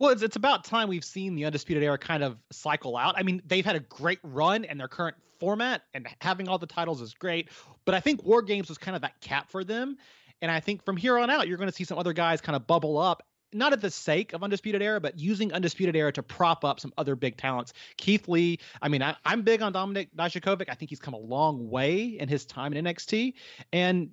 [0.00, 3.14] Well, it's, it's about time we've seen the Undisputed Era kind of cycle out.
[3.16, 6.66] I mean, they've had a great run in their current format, and having all the
[6.66, 7.50] titles is great.
[7.84, 9.98] But I think War Games was kind of that cap for them.
[10.44, 12.54] And I think from here on out, you're going to see some other guys kind
[12.54, 13.22] of bubble up
[13.54, 16.92] not at the sake of Undisputed Era, but using Undisputed Era to prop up some
[16.98, 17.72] other big talents.
[17.96, 20.68] Keith Lee, I mean, I, am big on Dominic Dijakovic.
[20.68, 23.34] I think he's come a long way in his time in NXT.
[23.72, 24.10] And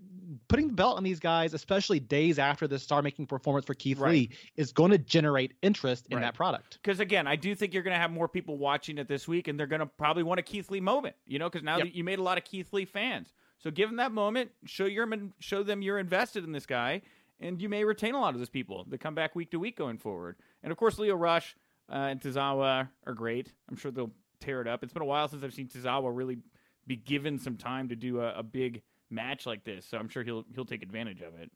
[0.47, 3.97] putting the belt on these guys, especially days after the star making performance for Keith
[3.97, 4.11] right.
[4.11, 6.23] Lee, is going to generate interest in right.
[6.23, 6.77] that product.
[6.81, 9.47] Because again, I do think you're going to have more people watching it this week,
[9.47, 11.87] and they're going to probably want a Keith Lee moment, you know, because now yep.
[11.91, 13.33] you made a lot of Keith Lee fans.
[13.61, 15.07] So give them that moment, show your
[15.39, 17.01] show them you're invested in this guy,
[17.39, 19.77] and you may retain a lot of those people that come back week to week
[19.77, 20.35] going forward.
[20.63, 21.55] And of course, Lio Rush
[21.89, 23.51] uh, and Tozawa are great.
[23.69, 24.83] I'm sure they'll tear it up.
[24.83, 26.39] It's been a while since I've seen Tozawa really
[26.87, 30.23] be given some time to do a, a big match like this, so I'm sure
[30.23, 31.51] he'll he'll take advantage of it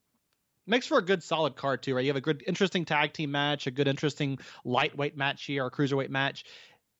[0.67, 2.03] makes for a good solid card too, right?
[2.03, 5.71] You have a good interesting tag team match, a good interesting lightweight match here, or
[5.71, 6.45] cruiserweight match,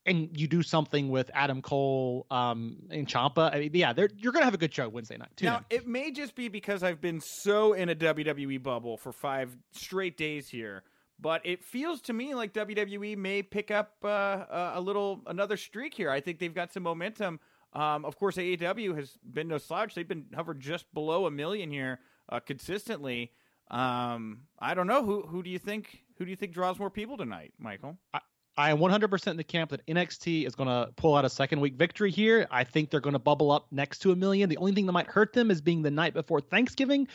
[0.06, 3.54] and you do something with Adam Cole um, and Ciampa.
[3.54, 5.46] I mean, yeah, you're gonna have a good show Wednesday night too.
[5.46, 9.56] Now it may just be because I've been so in a WWE bubble for five
[9.72, 10.84] straight days here.
[11.20, 15.94] But it feels to me like WWE may pick up uh, a little another streak
[15.94, 16.10] here.
[16.10, 17.40] I think they've got some momentum.
[17.74, 19.96] Um, of course, AEW has been no slouch.
[19.96, 23.32] They've been hovered just below a million here uh, consistently.
[23.72, 26.90] Um, I don't know who who do you think who do you think draws more
[26.90, 27.98] people tonight, Michael?
[28.14, 28.20] I
[28.58, 31.76] am 100% in the camp that NXT is going to pull out a second week
[31.76, 32.48] victory here.
[32.50, 34.50] I think they're going to bubble up next to a million.
[34.50, 37.08] The only thing that might hurt them is being the night before Thanksgiving,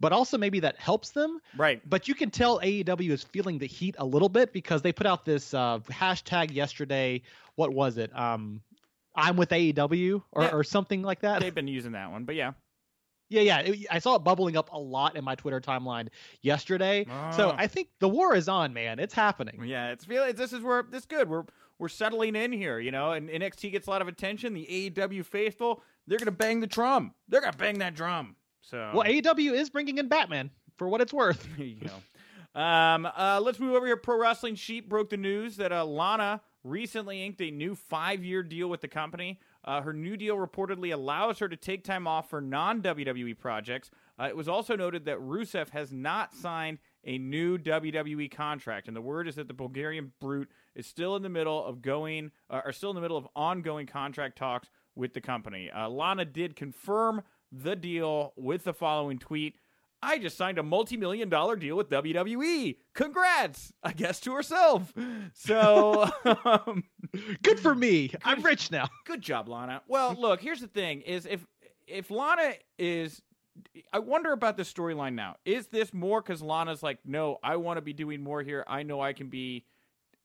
[0.00, 1.40] but also maybe that helps them.
[1.56, 1.80] Right.
[1.88, 5.06] But you can tell AEW is feeling the heat a little bit because they put
[5.06, 7.22] out this uh, hashtag yesterday.
[7.54, 8.16] What was it?
[8.16, 8.60] Um,
[9.14, 10.50] I'm with AEW or, Yeah.
[10.50, 11.40] or something like that.
[11.40, 12.52] They've been using that one, but yeah.
[13.28, 13.58] Yeah, yeah.
[13.60, 16.08] it- I saw it bubbling up a lot in my Twitter timeline
[16.42, 17.04] yesterday.
[17.36, 17.54] So Oh.
[17.56, 18.98] I think the war is on, man.
[18.98, 19.62] It's happening.
[19.64, 21.28] Yeah, it's feeling this is where this good.
[21.28, 21.44] We're
[21.78, 24.52] we're settling in here, you know, and NXT gets a lot of attention.
[24.52, 27.14] The AEW faithful, they're gonna bang the drum.
[27.28, 28.34] They're gonna bang that drum.
[28.62, 31.46] So Well, AEW is bringing in Batman for what it's worth.
[31.58, 32.60] you go.
[32.60, 33.96] Um, uh, let's move over here.
[33.96, 38.68] Pro Wrestling Sheet broke the news that uh, Lana recently inked a new five-year deal
[38.68, 39.38] with the company.
[39.68, 43.90] Uh, her new deal reportedly allows her to take time off for non-WWE projects.
[44.18, 48.96] Uh, it was also noted that Rusev has not signed a new WWE contract, and
[48.96, 52.62] the word is that the Bulgarian Brute is still in the middle of going, uh,
[52.64, 55.70] are still in the middle of ongoing contract talks with the company.
[55.70, 59.56] Uh, Lana did confirm the deal with the following tweet.
[60.02, 62.76] I just signed a multi-million dollar deal with WWE.
[62.94, 64.92] Congrats, I guess to herself.
[65.34, 66.08] So,
[66.44, 66.84] um,
[67.42, 68.12] Good for me.
[68.24, 68.88] I'm rich now.
[69.04, 69.82] good job, Lana.
[69.88, 71.44] Well, look, here's the thing: is if
[71.86, 73.22] if Lana is,
[73.92, 75.36] I wonder about the storyline now.
[75.44, 78.64] Is this more because Lana's like, no, I want to be doing more here.
[78.68, 79.64] I know I can be,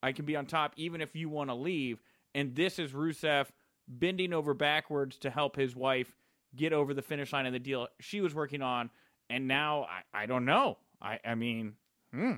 [0.01, 1.99] I can be on top, even if you want to leave.
[2.35, 3.47] And this is Rusev
[3.87, 6.15] bending over backwards to help his wife
[6.55, 8.89] get over the finish line of the deal she was working on.
[9.29, 10.77] And now I, I don't know.
[11.01, 11.73] I, I mean,
[12.13, 12.33] hmm,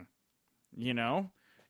[0.76, 1.30] you know,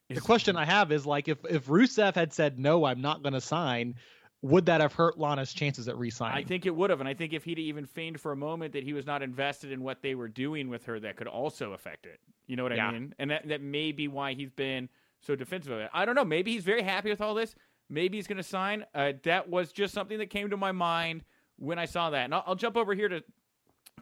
[0.10, 3.34] The question I have is like if if Rusev had said no, I'm not going
[3.34, 3.96] to sign,
[4.42, 6.38] would that have hurt Lana's chances at re-signing?
[6.38, 8.74] I think it would have, and I think if he'd even feigned for a moment
[8.74, 11.74] that he was not invested in what they were doing with her, that could also
[11.74, 12.20] affect it.
[12.46, 12.88] You know what Yeah.
[12.88, 13.16] I mean?
[13.18, 14.90] And that that may be why he's been
[15.22, 15.90] so defensive of it.
[15.94, 16.26] I don't know.
[16.26, 17.56] Maybe he's very happy with all this.
[17.90, 18.86] Maybe he's going to sign.
[18.94, 21.24] Uh, that was just something that came to my mind
[21.58, 22.26] when I saw that.
[22.26, 23.24] And I'll, I'll jump over here to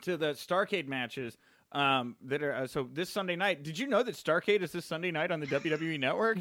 [0.02, 1.38] to the Starcade matches.
[1.72, 3.64] Um, that are uh, so this Sunday night.
[3.64, 6.38] Did you know that Starcade is this Sunday night on the WWE Network?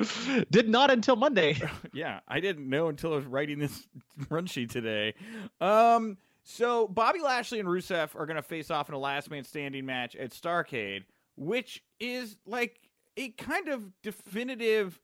[0.50, 1.56] Did not until Monday.
[1.92, 3.86] yeah, I didn't know until I was writing this
[4.30, 5.14] run sheet today.
[5.60, 9.44] Um, so Bobby Lashley and Rusev are going to face off in a last man
[9.44, 11.04] standing match at Starcade,
[11.36, 12.80] which is like
[13.16, 15.00] a kind of definitive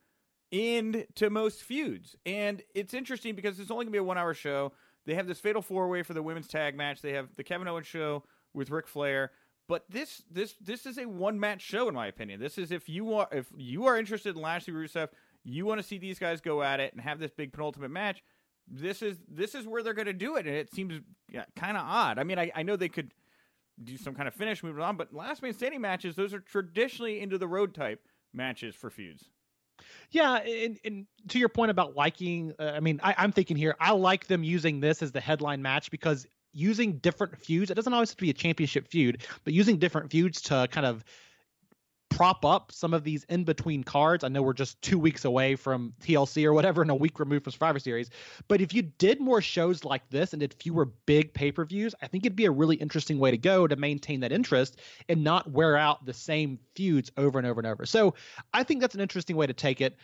[0.51, 2.17] end to most feuds.
[2.27, 4.73] And it's interesting because it's only going to be a one hour show.
[5.09, 7.01] They have this fatal four way for the women's tag match.
[7.01, 9.31] They have the Kevin Owens show with Ric Flair.
[9.67, 12.41] But this this this is a one match show in my opinion.
[12.41, 15.09] This is if you are if you are interested in Lashley Rusev,
[15.45, 18.23] you want to see these guys go at it and have this big penultimate match.
[18.71, 21.01] This is this is where they're going to do it, and it seems
[21.33, 22.19] yeah, kind of odd.
[22.19, 23.15] I mean, I, I know they could
[23.83, 27.21] do some kind of finish moving on, but last man standing matches those are traditionally
[27.21, 29.31] into the road type matches for feuds.
[30.11, 33.77] Yeah, and, and to your point about liking, uh, I mean, I, I'm thinking here,
[33.79, 37.93] I like them using this as the headline match because using different feuds, it doesn't
[37.93, 41.05] always have to be a championship feud, but using different feuds to kind of
[42.11, 44.25] prop up some of these in between cards.
[44.25, 47.45] I know we're just two weeks away from TLC or whatever, and a week removed
[47.45, 48.11] from Survivor Series.
[48.49, 51.95] But if you did more shows like this and did fewer big pay per views,
[52.03, 55.23] I think it'd be a really interesting way to go to maintain that interest and
[55.23, 57.87] not wear out the same feuds over and over and over.
[57.87, 58.15] So
[58.53, 59.97] I think that's an interesting way to take it.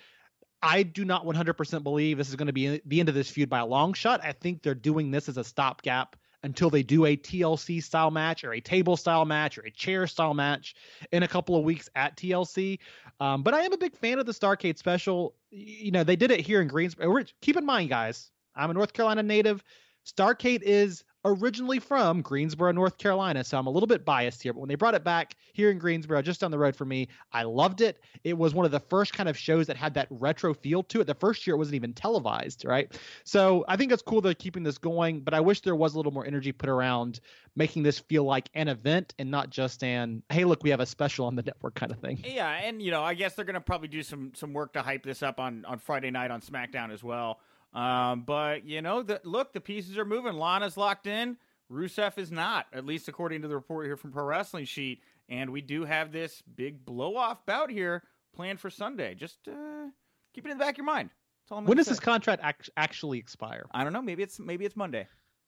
[0.62, 3.50] I do not 100% believe this is going to be the end of this feud
[3.50, 4.20] by a long shot.
[4.24, 8.44] I think they're doing this as a stopgap until they do a TLC style match
[8.44, 10.74] or a table style match or a chair style match
[11.10, 12.78] in a couple of weeks at TLC.
[13.18, 15.34] Um, but I am a big fan of the Starcade special.
[15.50, 17.24] You know, they did it here in Greensboro.
[17.40, 19.64] Keep in mind, guys, I'm a North Carolina native.
[20.06, 24.52] Starcade is originally from Greensboro, North Carolina, so I'm a little bit biased here.
[24.52, 27.08] But when they brought it back here in Greensboro, just down the road from me,
[27.32, 28.00] I loved it.
[28.24, 31.00] It was one of the first kind of shows that had that retro feel to
[31.00, 31.06] it.
[31.06, 32.96] The first year it wasn't even televised, right?
[33.24, 35.96] So I think it's cool they're keeping this going, but I wish there was a
[35.96, 37.20] little more energy put around
[37.56, 40.86] making this feel like an event and not just an hey, look, we have a
[40.86, 42.22] special on the network kind of thing.
[42.24, 45.04] Yeah, and you know, I guess they're to probably do some some work to hype
[45.04, 47.40] this up on on Friday night on SmackDown as well.
[47.74, 50.34] Um, but you know, the, look, the pieces are moving.
[50.34, 51.36] Lana's locked in.
[51.72, 55.00] Rusev is not, at least according to the report here from Pro Wrestling Sheet.
[55.28, 58.02] And we do have this big blow off bout here
[58.34, 59.14] planned for Sunday.
[59.14, 59.86] Just uh,
[60.34, 61.10] keep it in the back of your mind.
[61.42, 61.92] That's all I'm When does say.
[61.92, 63.66] this contract act- actually expire?
[63.72, 64.02] I don't know.
[64.02, 65.06] Maybe it's maybe it's Monday.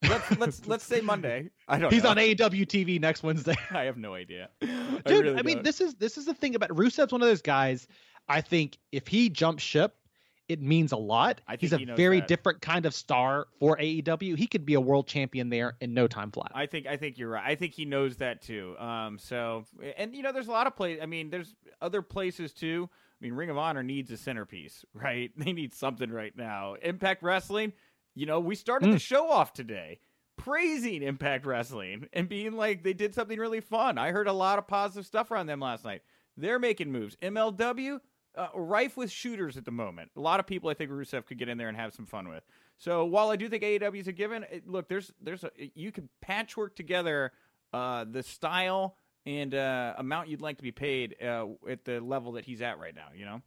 [0.09, 1.51] Let's let's let's say Monday.
[1.69, 1.93] I don't.
[1.93, 2.11] He's know.
[2.11, 3.57] on AEW TV next Wednesday.
[3.71, 4.71] I have no idea, Dude,
[5.07, 7.87] really I, mean, this is this is the thing about Rusev's one of those guys.
[8.29, 9.97] I think if he jumps ship
[10.49, 11.41] it means a lot.
[11.47, 12.29] I think He's a he knows very that.
[12.29, 14.37] different kind of star for AEW.
[14.37, 16.53] He could be a world champion there in no time flat.
[16.55, 17.45] I think I think you're right.
[17.45, 18.77] I think he knows that too.
[18.79, 19.65] Um, so
[19.97, 21.03] and you know, there's a lot of places.
[21.03, 22.89] I mean, there's other places too.
[22.93, 25.31] I mean, Ring of Honor needs a centerpiece, right?
[25.37, 26.75] They need something right now.
[26.83, 27.73] Impact Wrestling.
[28.15, 30.01] You know, we started the show off today
[30.37, 33.99] praising Impact Wrestling and being like they did something really fun.
[33.99, 36.03] I heard a lot of positive stuff around them last night.
[36.37, 37.17] They're making moves.
[37.23, 38.01] MLW,
[38.37, 40.11] uh, rife with shooters at the moment.
[40.17, 42.29] A lot of people I think Rusev could get in there and have some fun
[42.29, 42.45] with.
[42.79, 45.91] So while I do think AEW is a given, it, look, there's there's a you
[45.93, 47.33] can patchwork together
[47.73, 52.33] uh, the style and uh, amount you'd like to be paid uh, at the level
[52.33, 53.09] that he's at right now.
[53.15, 53.43] You know.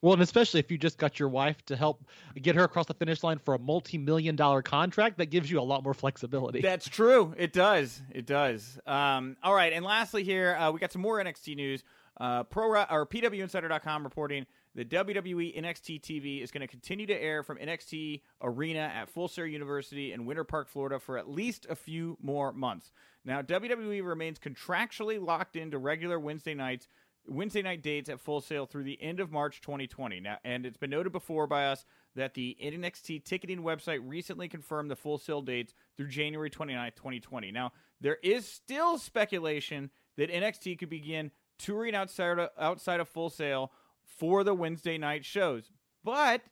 [0.00, 2.04] Well, and especially if you just got your wife to help
[2.34, 5.62] get her across the finish line for a multi-million dollar contract, that gives you a
[5.62, 6.60] lot more flexibility.
[6.60, 7.32] That's true.
[7.38, 8.02] It does.
[8.10, 8.80] It does.
[8.84, 9.72] Um, all right.
[9.72, 11.84] And lastly, here uh, we got some more NXT news.
[12.20, 17.42] Uh, Pro or PWInsider.com reporting the WWE NXT TV is going to continue to air
[17.42, 21.74] from NXT Arena at Full Sail University in Winter Park, Florida, for at least a
[21.74, 22.90] few more months.
[23.24, 26.88] Now, WWE remains contractually locked into regular Wednesday nights.
[27.26, 30.20] Wednesday night dates at Full Sail through the end of March 2020.
[30.20, 31.84] Now, and it's been noted before by us
[32.16, 37.52] that the NXT ticketing website recently confirmed the Full Sail dates through January 29th, 2020.
[37.52, 41.30] Now, there is still speculation that NXT could begin
[41.62, 45.70] touring outside of, outside of Full Sail for the Wednesday night shows.
[46.04, 46.42] But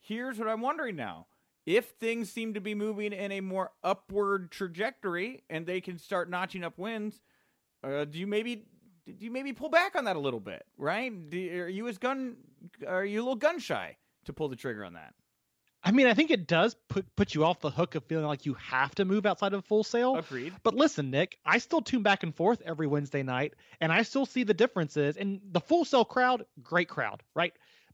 [0.00, 1.26] here's what I'm wondering now.
[1.66, 6.28] If things seem to be moving in a more upward trajectory and they can start
[6.28, 7.22] notching up wins,
[7.82, 8.66] uh, do you maybe
[9.06, 11.30] do you maybe pull back on that a little bit, right?
[11.30, 12.36] Do, are you as gun
[12.86, 15.14] are you a little gun shy to pull the trigger on that?
[15.84, 18.46] I mean, I think it does put put you off the hook of feeling like
[18.46, 20.16] you have to move outside of Full Sail.
[20.16, 20.54] Agreed.
[20.62, 24.24] But listen, Nick, I still tune back and forth every Wednesday night, and I still
[24.24, 25.18] see the differences.
[25.18, 27.52] And the Full Sail crowd, great crowd, right?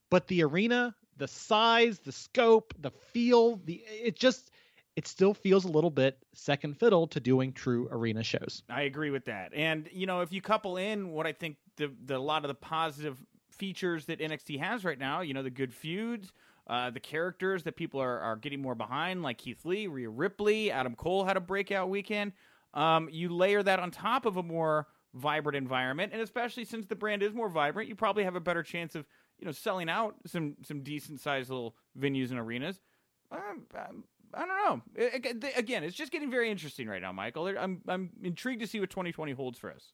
[0.09, 4.53] But the arena, the size, the scope, the feel, the it just
[4.95, 8.63] it still feels a little bit second fiddle to doing true arena shows.
[8.69, 9.53] I agree with that.
[9.55, 12.49] And you know, if you couple in what I think the the a lot of
[12.49, 13.19] the positive
[13.51, 16.33] features that NXT has right now, you know, the good feuds,
[16.71, 20.71] uh, the characters that people are, are getting more behind, like Keith Lee, Rhea Ripley,
[20.71, 22.31] Adam Cole had a breakout weekend.
[22.75, 26.95] Um, you layer that on top of a more vibrant environment, and especially since the
[26.95, 29.05] brand is more vibrant, you probably have a better chance of
[29.41, 32.81] you know selling out some some decent sized little venues and arenas.
[33.33, 35.09] Um, um, I don't know.
[35.57, 37.49] Again, it's just getting very interesting right now, Michael.
[37.49, 39.93] I'm I'm intrigued to see what 2020 holds for us.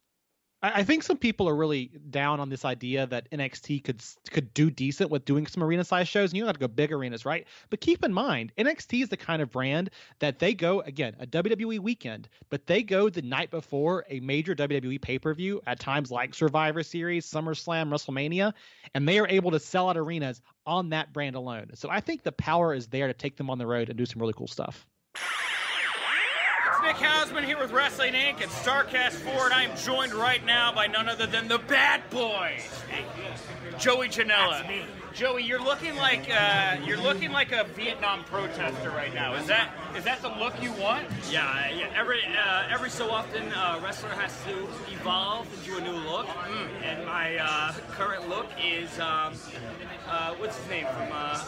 [0.63, 4.53] I I think some people are really down on this idea that NXT could could
[4.55, 6.93] do decent with doing some arena size shows, and you don't have to go big
[6.93, 7.47] arenas, right?
[7.71, 11.27] But keep in mind, NXT is the kind of brand that they go again a
[11.27, 15.81] WWE weekend, but they go the night before a major WWE pay per view at
[15.81, 18.53] times like Survivor Series, SummerSlam, WrestleMania,
[18.95, 21.71] and they are able to sell out arenas on that brand alone.
[21.75, 24.07] So I think the power is there to take them on the road and do
[24.07, 24.87] some really cool stuff.
[26.77, 28.43] It's Nick Hausman here with Wrestling Inc.
[28.43, 32.03] and StarCast 4, and I am joined right now by none other than the Bad
[32.11, 32.69] Boys,
[33.79, 34.85] Joey Janela.
[35.17, 39.33] Joey, you're looking like uh, you're looking like a Vietnam protester right now.
[39.33, 41.07] Is that is that the look you want?
[41.31, 41.89] Yeah, yeah.
[41.97, 46.27] Every uh, every so often, a wrestler has to evolve into a new look,
[46.85, 49.33] and my uh, current look is um,
[50.07, 51.39] uh, what's his name from uh,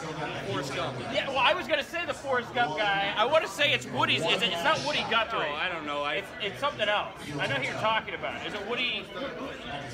[0.47, 0.97] Forrest Gump.
[1.13, 1.29] Yeah.
[1.29, 3.13] Well, I was gonna say the Forrest Gump guy.
[3.15, 4.25] I want to say it's Woody's.
[4.25, 6.03] Is it, it's not Woody Oh, I don't know.
[6.03, 7.13] I It's, it's something else.
[7.39, 8.45] I know who you're talking about.
[8.45, 9.05] Is it Woody?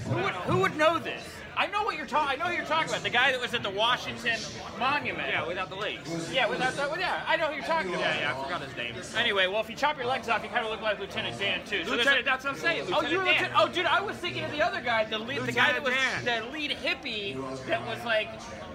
[0.06, 1.22] Who would, who would know this?
[1.58, 2.42] I know what you're talking.
[2.42, 3.04] I know who you're talking about.
[3.04, 4.38] The guy that was at the Washington
[4.78, 5.30] Monument.
[5.30, 6.30] yeah, without the legs.
[6.34, 6.92] Yeah, without that.
[6.92, 8.02] well, Yeah, I know who you're talking about.
[8.02, 8.38] Yeah, yeah.
[8.38, 8.94] I forgot his name.
[9.18, 11.62] Anyway, well, if you chop your legs off, you kind of look like Lieutenant Dan
[11.66, 11.86] too.
[11.86, 12.82] So Lieutenant, a- that's what I'm saying.
[12.88, 13.34] Oh, Lieutenant you were Dan.
[13.36, 13.54] Lieutenant.
[13.58, 15.94] Oh, dude, I was thinking of the other guy, the lead, the guy that was
[15.94, 18.30] Lieutenant the lead hippie that was like,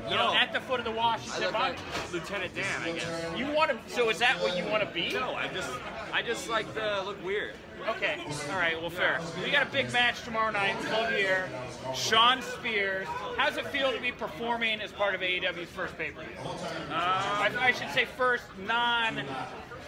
[0.05, 0.35] you know, No.
[0.35, 1.79] at the foot of the Washington Monument.
[2.13, 3.39] Lieutenant Dan, I guess.
[3.39, 3.95] You want to?
[3.95, 5.13] So is that what you want to be?
[5.13, 5.71] No, I just
[6.13, 7.55] I just like to look weird.
[7.89, 8.21] Okay.
[8.51, 8.79] All right.
[8.79, 9.21] Well, fair.
[9.43, 10.77] We got a big match tomorrow night.
[10.77, 11.49] Full gear.
[11.95, 13.07] Shawn Spears.
[13.39, 16.31] How's it feel to be performing as part of AEW's first pay per view?
[16.45, 19.23] Uh, I, I should say first non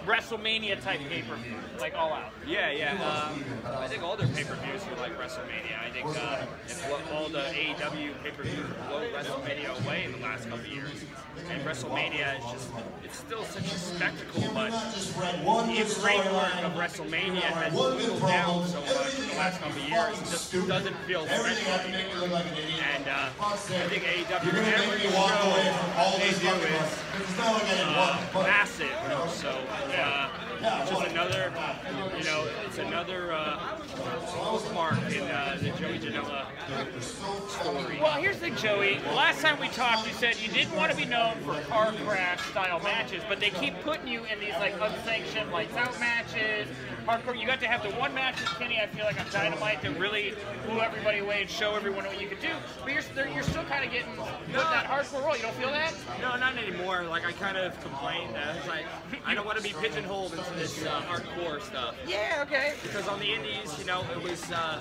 [0.06, 2.32] WrestleMania type pay per view, like all out.
[2.46, 2.92] Yeah, yeah.
[3.02, 3.44] Um,
[3.76, 5.78] I think all their pay-per-views are like WrestleMania.
[5.84, 10.48] I think uh, it's what all the AEW pay-per-views blow WrestleMania away in the last
[10.48, 11.04] couple of years.
[11.50, 12.68] And WrestleMania is just,
[13.04, 19.18] it's still such a spectacle, but the framework of WrestleMania has dwindled down so much
[19.18, 20.18] in the last couple of years.
[20.18, 22.42] It just doesn't feel special anymore.
[22.94, 23.56] And uh, I
[23.88, 25.62] think AEW, every show
[26.18, 28.90] they do is uh, massive.
[29.02, 30.28] You know, so uh,
[30.62, 31.52] it's just another,
[32.16, 33.78] you know, it's another uh,
[34.50, 36.46] bookmark in uh, the Joey Janela
[37.48, 37.98] story.
[38.00, 38.98] Well, here's the thing, Joey.
[39.14, 42.40] Last time we talked, you said you didn't want to be known for car crash
[42.50, 46.68] style matches, but they keep putting you in these like unsanctioned lights out matches,
[47.06, 47.38] hardcore.
[47.38, 48.78] You got to have the one match with Kenny.
[48.80, 50.34] I feel like on Dynamite that really
[50.66, 52.50] blew everybody away and show everyone what you could do.
[52.82, 55.36] But you're still, you're still kind of getting with that hardcore role.
[55.36, 55.94] You don't feel that?
[56.20, 57.04] No, not anymore.
[57.04, 58.36] Like I kind of complained.
[58.36, 58.84] I was like,
[59.24, 61.94] I don't want to be pigeonholed into this uh, hardcore stuff.
[62.06, 62.44] Yeah.
[62.46, 62.74] Okay.
[62.82, 64.78] Because on the indies, you know, it was uh,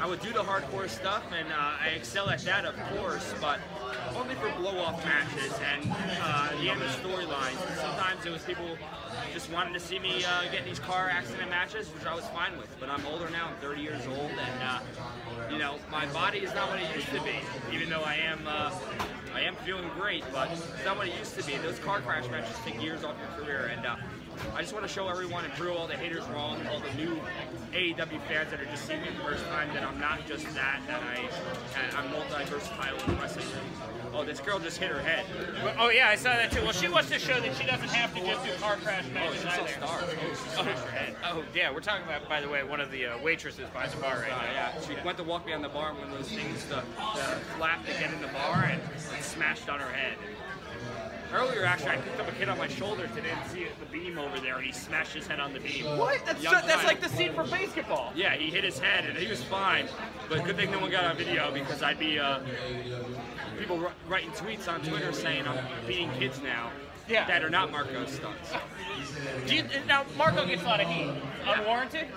[0.00, 3.60] I would do the hardcore stuff, and uh, I excel at that, of course, but
[4.14, 5.90] only for blow-off matches and
[6.20, 7.58] uh, the end of storylines.
[7.80, 8.66] Sometimes it was people
[9.32, 12.56] just wanting to see me uh, get these car accident matches, which I was fine
[12.58, 12.68] with.
[12.78, 13.48] But I'm older now.
[13.48, 14.80] I'm 30 years old, and uh,
[15.50, 17.36] you know, my body is not what it used to be.
[17.72, 18.72] Even though I am, uh,
[19.34, 21.56] I am feeling great, but it's not what it used to be.
[21.58, 23.96] Those car crash matches take years off your career, and uh,
[24.54, 27.20] I just want to show everyone and prove all the haters wrong, all the new
[27.72, 30.44] AEW fans that are just seeing me for the first time that I'm not just
[30.54, 31.28] that, that I,
[31.98, 33.46] I'm multi-versatile in wrestling.
[34.14, 35.24] Oh, this girl just hit her head.
[35.78, 36.62] Oh yeah, I saw that too.
[36.62, 39.14] Well, she wants to show that she doesn't have to just do car crash Oh,
[39.14, 39.72] matches she's so either.
[39.72, 40.04] stars.
[40.58, 41.16] Oh, her head.
[41.24, 43.98] Oh yeah, we're talking about, by the way, one of the uh, waitresses behind the
[43.98, 44.42] bar right now.
[44.52, 47.84] yeah, she went to walk behind the bar, one of those things, the, the flap
[47.84, 48.80] to get in the bar, and
[49.18, 50.16] it smashed on her head.
[51.32, 54.18] Earlier, actually, I picked up a kid on my shoulder today and see the beam
[54.18, 55.84] over there, and he smashed his head on the beam.
[55.98, 56.24] What?
[56.24, 58.12] That's, Young that's like the scene from basketball.
[58.14, 59.88] Yeah, he hit his head, and he was fine.
[60.28, 62.40] But good thing no one got on video because I'd be uh,
[63.58, 66.70] people writing tweets on Twitter saying I'm beating kids now.
[67.08, 67.26] Yeah.
[67.26, 68.52] That are not Marko's stunts.
[69.46, 71.10] Do you, now Marko gets a lot of heat,
[71.46, 72.08] unwarranted.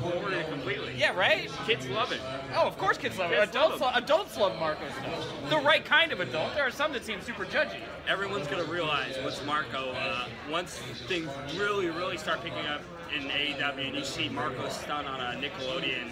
[0.00, 0.94] Forwarded completely.
[0.96, 1.50] Yeah, right.
[1.66, 2.20] Kids love it.
[2.54, 3.38] Oh, of course, kids love it.
[3.38, 5.50] Adults, love love, adults love Marko stuff.
[5.50, 6.54] The right kind of adult.
[6.54, 7.80] There are some that seem super judgy.
[8.08, 12.82] everyone's gonna realize once Marco, uh, once things really, really start picking up
[13.14, 16.10] in AEW, and you see Marko Stunt on a Nickelodeon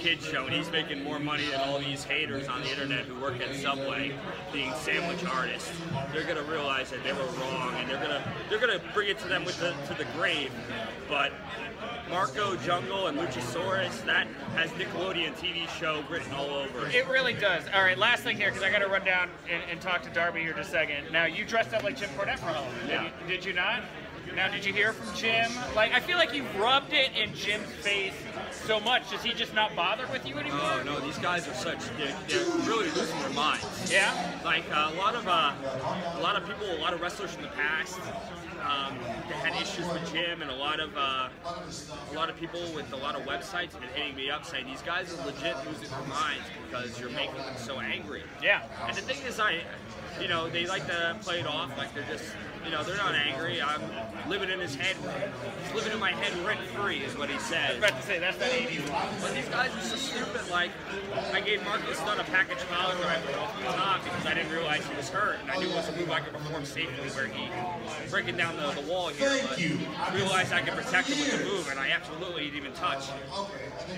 [0.00, 3.20] kid show, and he's making more money than all these haters on the internet who
[3.20, 4.14] work at Subway,
[4.52, 5.70] being sandwich artists.
[6.12, 9.28] They're gonna realize that they were wrong, and they're gonna they're gonna bring it to
[9.28, 10.52] them with the to the grave.
[11.08, 11.32] But
[12.08, 16.94] Marko Jungle and Luchasaurus, that has Nickelodeon TV show written all over it.
[16.94, 17.64] It really does.
[17.72, 20.10] All right, last thing here, because I got to run down and, and talk to
[20.10, 21.10] Darby here in a second.
[21.10, 22.74] Now, you dressed up like Jim Cornette for Halloween.
[22.82, 23.04] Did, Yeah.
[23.04, 23.82] you, did you not?
[24.36, 25.50] Now, did you hear from Jim?
[25.76, 28.14] Like, I feel like you've rubbed it in Jim's face
[28.50, 29.10] so much.
[29.10, 30.60] Does he just not bother with you anymore?
[30.62, 33.92] Oh no, these guys are such they're, they're really losing their minds.
[33.92, 34.40] Yeah?
[34.44, 35.52] Like uh, a lot of uh,
[36.16, 37.98] a lot of people, a lot of wrestlers from the past
[38.62, 38.96] um,
[39.28, 41.28] that had issues with Jim, and a lot of uh,
[42.10, 44.66] a lot of people with a lot of websites have been hitting me up saying
[44.66, 48.22] these guys are legit losing their minds because you're making them so angry.
[48.42, 48.62] Yeah.
[48.86, 49.60] And the thing is, I,
[50.20, 52.24] you know, they like to play it off like they're just,
[52.64, 53.60] you know, they're not angry.
[53.60, 53.80] I'm
[54.28, 54.96] living in his head.
[55.74, 57.70] Living in my head rent free, is what he said.
[57.70, 59.20] I was about to say, that's that 80s.
[59.20, 60.50] But these guys are so stupid.
[60.50, 60.70] Like,
[61.32, 64.96] I gave Marko Stunt a package piledriver off the top because I didn't realize he
[64.96, 67.48] was hurt, and I knew it was a move I could perform safely where he
[68.10, 69.30] breaking down the, the wall here.
[69.30, 69.78] Thank you.
[69.98, 73.08] but realized I could protect him with the move, and I absolutely didn't even touch.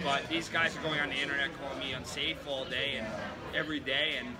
[0.02, 3.06] But these guys are going on the internet calling me unsafe all day and
[3.54, 4.36] every day, and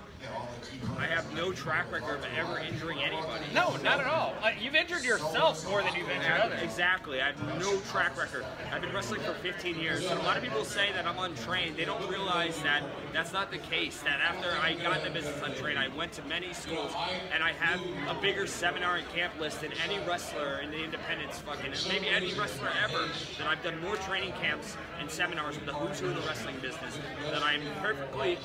[0.97, 3.45] I have no track record of ever injuring anybody.
[3.53, 4.33] No, not at all.
[4.41, 6.61] Uh, you've injured yourself more than you've injured others.
[6.61, 7.21] Exactly.
[7.21, 8.45] I have no track record.
[8.71, 10.05] I've been wrestling for 15 years.
[10.05, 11.75] And a lot of people say that I'm untrained.
[11.75, 14.01] They don't realize that that's not the case.
[14.01, 16.91] That after I got in the business untrained, I went to many schools
[17.33, 21.39] and I have a bigger seminar and camp list than any wrestler in the independents
[21.39, 23.09] fucking maybe any wrestler ever.
[23.37, 26.55] That I've done more training camps and seminars with the who's who of the wrestling
[26.61, 26.99] business.
[27.31, 28.37] That I'm perfectly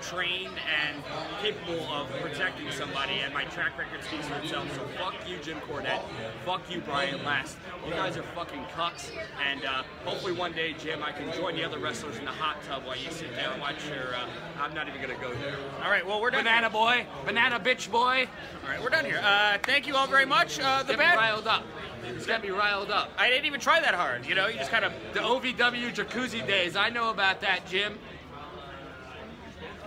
[0.00, 1.02] trained and
[1.40, 4.72] capable of protecting somebody, and my track record speaks for itself.
[4.74, 6.02] So fuck you, Jim Cornette.
[6.44, 7.56] Fuck you, Brian Last.
[7.86, 9.10] You guys are fucking cucks.
[9.46, 12.62] And uh, hopefully one day, Jim, I can join the other wrestlers in the hot
[12.64, 14.14] tub while you sit there and watch your.
[14.14, 14.26] Uh,
[14.60, 15.56] I'm not even gonna go there.
[15.82, 16.44] All right, well, we're done.
[16.44, 18.28] Banana boy, banana bitch boy.
[18.64, 19.20] All right, we're done here.
[19.22, 20.58] Uh, thank you all very much.
[20.60, 21.16] Uh, the bad.
[21.16, 21.64] riled up.
[22.06, 23.10] It's got be riled up.
[23.18, 24.26] I didn't even try that hard.
[24.26, 24.92] You know, you just kind of.
[25.12, 26.76] The OVW jacuzzi days.
[26.76, 27.98] I know about that, Jim.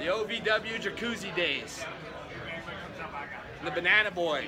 [0.02, 1.86] The OVW jacuzzi days.
[3.64, 4.48] The banana boy.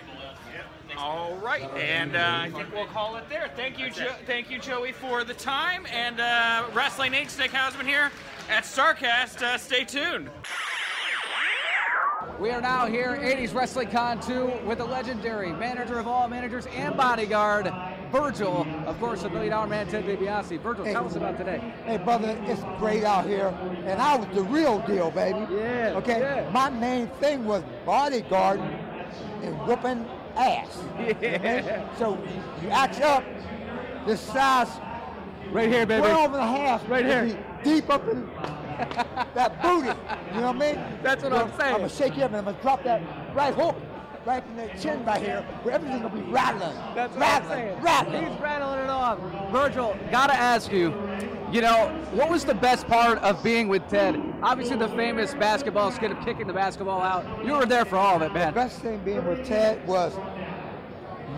[0.98, 3.52] All right, and uh, I think we'll call it there.
[3.56, 5.86] Thank you, jo- thank you, Joey, for the time.
[5.94, 7.38] And uh, Wrestling Inc.
[7.38, 8.10] Nick Hausman here
[8.50, 9.44] at Starcast.
[9.44, 10.32] Uh, stay tuned.
[12.40, 16.66] We are now here, 80s Wrestling Con 2, with the legendary manager of all managers
[16.66, 17.72] and bodyguard,
[18.14, 18.68] Virgil.
[18.86, 20.60] Of course, a million dollar man, Ted DiBiase.
[20.62, 21.60] Virgil, tell us about today.
[21.84, 23.48] Hey, brother, it's great out here.
[23.88, 25.40] And I was the real deal, baby.
[25.52, 26.20] Yeah, Okay?
[26.20, 26.50] yeah.
[26.52, 28.60] My main thing was bodyguard
[29.42, 30.06] and whooping
[30.36, 30.78] ass.
[31.00, 31.06] Yeah.
[31.10, 31.86] Okay?
[31.98, 32.20] So
[32.62, 33.24] you act up,
[34.06, 34.70] this size
[35.52, 36.02] Right here, baby.
[36.08, 36.90] 12 and a half.
[36.90, 37.46] Right here.
[37.64, 38.28] Deep up in
[39.36, 39.88] that booty.
[40.34, 40.84] You know what I mean?
[41.04, 41.74] That's what You I'm saying.
[41.76, 43.02] I'm gonna shake you up and I'm gonna drop that
[43.36, 43.76] right hook
[44.26, 46.76] right in the chin right here, where everything will be rattling.
[46.96, 48.32] That's what rattling, rattling.
[48.32, 49.20] He's rattling it off.
[49.52, 50.94] Virgil, gotta ask you,
[51.52, 54.22] you know, what was the best part of being with Ted?
[54.42, 57.26] Obviously, the famous basketball skit of kicking the basketball out.
[57.46, 58.48] You were there for all of it, man.
[58.48, 60.14] The best thing being with Ted was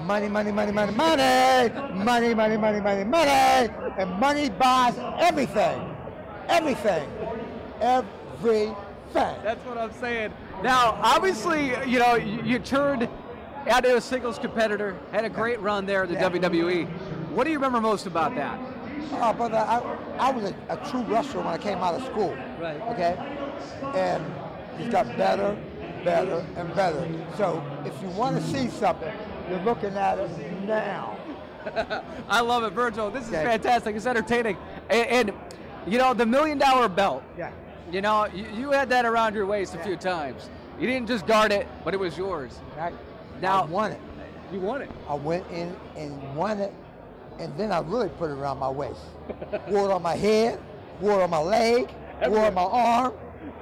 [0.03, 3.29] money, money, money, money, money, money, money, money, money, money,
[3.97, 5.95] and money buys everything,
[6.47, 7.09] everything,
[7.81, 8.75] everything.
[9.13, 10.31] That's what I'm saying.
[10.63, 13.07] Now, obviously, you know, you, you turned
[13.67, 16.29] out to a singles competitor, had a great run there at the Yeah.
[16.29, 16.87] WWE.
[17.31, 18.59] What do you remember most about that?
[19.13, 19.79] Oh, brother, I,
[20.17, 22.33] I was a, a true wrestler when I came out of school.
[22.59, 22.81] Right.
[22.89, 23.15] Okay?
[23.95, 24.23] And
[24.79, 25.55] it got better,
[26.03, 27.07] better, and better.
[27.37, 29.13] So if you want to see something,
[29.49, 31.17] you're looking at it now.
[32.29, 33.09] I love it, Virgil.
[33.11, 33.43] This is Okay.
[33.43, 33.95] fantastic.
[33.95, 34.57] It's entertaining.
[34.89, 35.33] And, and,
[35.87, 37.23] you know, the million dollar belt.
[37.37, 37.51] Yeah.
[37.91, 40.49] You know, you, you had that around your waist a few times.
[40.79, 42.59] You didn't just guard it, but it was yours.
[42.77, 42.93] Right?
[43.41, 44.01] Now- I won it.
[44.51, 44.91] You won it.
[45.09, 46.71] I went in and won it,
[47.39, 49.01] and then I really put it around my waist.
[49.67, 50.59] wore it on my head,
[51.01, 51.89] wore it on my leg,
[52.27, 53.13] wore it on my arm.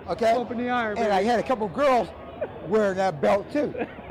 [0.09, 0.34] Okay?
[0.36, 1.11] Open the iron, And baby.
[1.11, 2.09] I had a couple girls
[2.67, 3.74] wearing that belt too.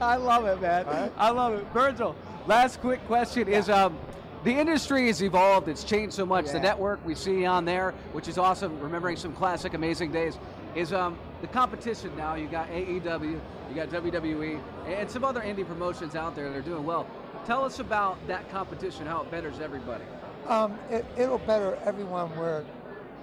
[0.00, 0.86] I love it, man.
[0.86, 1.12] Right.
[1.16, 1.64] I love it.
[1.72, 2.14] Virgil,
[2.46, 3.98] last quick question is um,
[4.44, 5.68] the industry has evolved.
[5.68, 6.50] It's changed so much.
[6.50, 10.38] The network we see on there, which is awesome, remembering some classic amazing days,
[10.74, 12.34] is um, the competition now.
[12.34, 16.62] You got AEW, you got WWE, and some other indie promotions out there that are
[16.62, 17.06] doing well.
[17.46, 20.04] Tell us about that competition, how it betters everybody.
[20.48, 22.64] Um, it, it'll better everyone where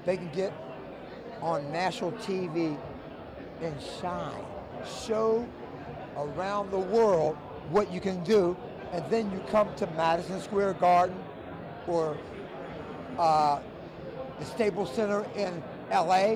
[0.05, 0.53] they can get
[1.41, 2.77] on national TV
[3.61, 4.43] and shine.
[5.05, 5.47] Show
[6.17, 7.35] around the world
[7.69, 8.55] what you can do,
[8.91, 11.17] and then you come to Madison Square Garden
[11.87, 12.17] or
[13.17, 13.59] uh,
[14.39, 15.61] the Staples Center in
[15.91, 16.35] LA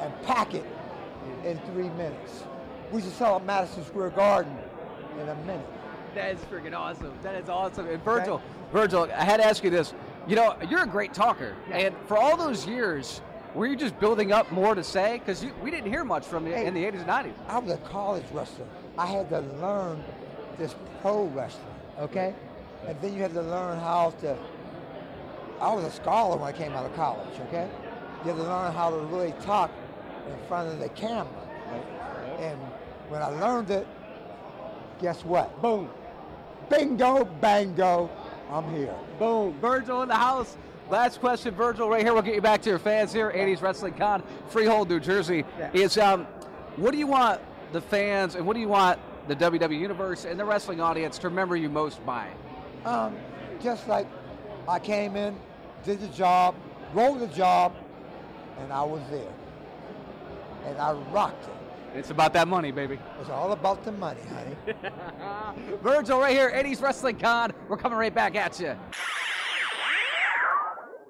[0.00, 0.64] and pack it
[1.44, 2.44] in three minutes.
[2.92, 4.56] We should sell at Madison Square Garden
[5.20, 5.66] in a minute.
[6.14, 7.12] That is freaking awesome.
[7.22, 7.88] That is awesome.
[7.88, 8.40] And Virgil,
[8.72, 9.92] Virgil, I had to ask you this.
[10.26, 13.20] You know, you're a great talker, and for all those years,
[13.54, 15.18] were you just building up more to say?
[15.18, 16.66] Because we didn't hear much from you Hey.
[16.66, 17.32] in the 80s and 90s.
[17.48, 18.66] I was a college wrestler.
[18.98, 20.02] I had to learn
[20.58, 21.64] this pro wrestling,
[21.98, 22.34] okay?
[22.86, 24.36] And then you had to learn how to.
[25.60, 27.68] I was a scholar when I came out of college, okay?
[28.24, 29.70] You had to learn how to really talk
[30.28, 31.26] in front of the camera.
[32.38, 32.58] And
[33.08, 33.86] when I learned it,
[35.00, 35.60] guess what?
[35.62, 35.88] Boom.
[36.68, 38.10] Bingo, bango,
[38.50, 38.94] I'm here.
[39.18, 39.54] Boom.
[39.60, 40.56] Virgil in the house.
[40.90, 42.12] Last question, Virgil, right here.
[42.12, 43.32] We'll get you back to your fans here.
[43.32, 45.44] 80s Wrestling Con, Freehold, New Jersey.
[45.58, 45.70] Yeah.
[45.72, 46.26] Is um,
[46.76, 47.40] what do you want
[47.72, 51.28] the fans and what do you want the WWE Universe and the wrestling audience to
[51.28, 52.28] remember you most by?
[52.84, 53.16] Um,
[53.62, 54.06] just like
[54.68, 55.36] I came in,
[55.84, 56.54] did the job,
[56.94, 57.74] rolled the job,
[58.60, 59.32] and I was there.
[60.66, 61.50] And I rocked it.
[61.98, 62.98] It's about that money, baby.
[63.20, 64.76] It's all about the money, honey.
[65.82, 67.52] Virgil right here, 80s Wrestling Con.
[67.68, 68.76] We're coming right back at you.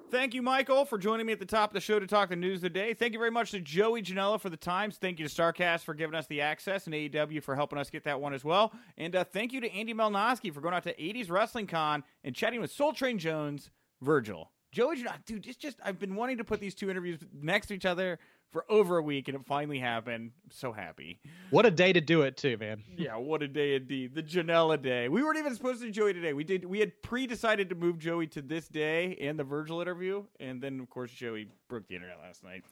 [0.09, 2.37] Thank you, Michael, for joining me at the top of the show to talk the
[2.37, 2.95] news of the day.
[2.95, 4.99] Thank you very much to Joey Janela for the times.
[4.99, 8.05] Thank you to StarCast for giving us the access and AEW for helping us get
[8.05, 8.73] that one as well.
[8.97, 12.37] And uh, thank you to Andy Malnoske for going out to 80s Wrestling Con and
[12.37, 14.53] chatting with Soul Train Jones, Virgil.
[14.71, 17.75] Joey Janela, dude, it's just, I've been wanting to put these two interviews next to
[17.75, 18.21] each other
[18.51, 20.33] for over a week, and it finally happened.
[20.45, 21.21] I'm so happy.
[21.51, 22.83] What a day to do it too, man.
[22.97, 24.15] Yeah, what a day indeed.
[24.15, 25.09] The Janela day.
[25.09, 26.33] We weren't even supposed to do Joey today.
[26.33, 30.25] We did we had pre-decided to move Joey to this day and the Virgil interview,
[30.41, 32.65] and then of course Joey broke the internet last night.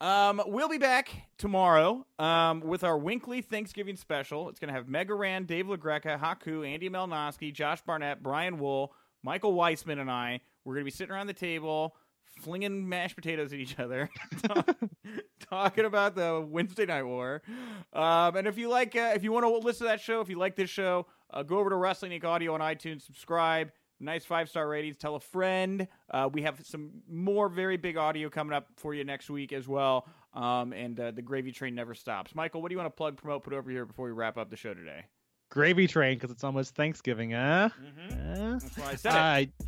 [0.00, 4.48] Um, we'll be back tomorrow um, with our WINCLY Thanksgiving special.
[4.48, 8.94] It's going to have Mega Ran, Dave LaGreca, Haku, Andy Malnoske, Josh Barnett, Brian Wool,
[9.22, 10.40] Michael Weissman, and I.
[10.64, 11.96] We're going to be sitting around the table,
[12.38, 14.10] flinging mashed potatoes at each other,
[15.50, 17.42] talking about the Wednesday Night War.
[17.92, 20.28] Um, and if you like, uh, if you want to listen to that show, if
[20.28, 22.24] you like this show, uh, go over to Wrestling Inc.
[22.24, 23.70] Audio on iTunes, subscribe.
[24.02, 24.96] Nice five star ratings.
[24.96, 25.86] Tell a friend.
[26.10, 29.68] Uh, we have some more very big audio coming up for you next week as
[29.68, 30.08] well.
[30.32, 32.34] Um, and uh, the gravy train never stops.
[32.34, 34.48] Michael, what do you want to plug, promote, put over here before we wrap up
[34.48, 35.04] the show today?
[35.50, 37.68] Gravy train because it's almost Thanksgiving, huh?
[37.78, 38.58] Mm-hmm.
[38.58, 39.66] That's why I said it.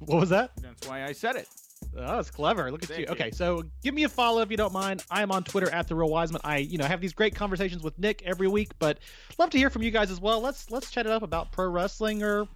[0.00, 0.50] What was that?
[0.60, 1.48] That's why I said it.
[1.96, 2.70] Oh, that's clever.
[2.70, 3.06] Look at Thank you.
[3.06, 3.12] you.
[3.12, 5.04] Okay, so give me a follow if you don't mind.
[5.10, 6.40] I am on Twitter at the real Wiseman.
[6.44, 8.98] I, you know, have these great conversations with Nick every week, but
[9.38, 10.40] love to hear from you guys as well.
[10.40, 12.46] Let's let's chat it up about pro wrestling or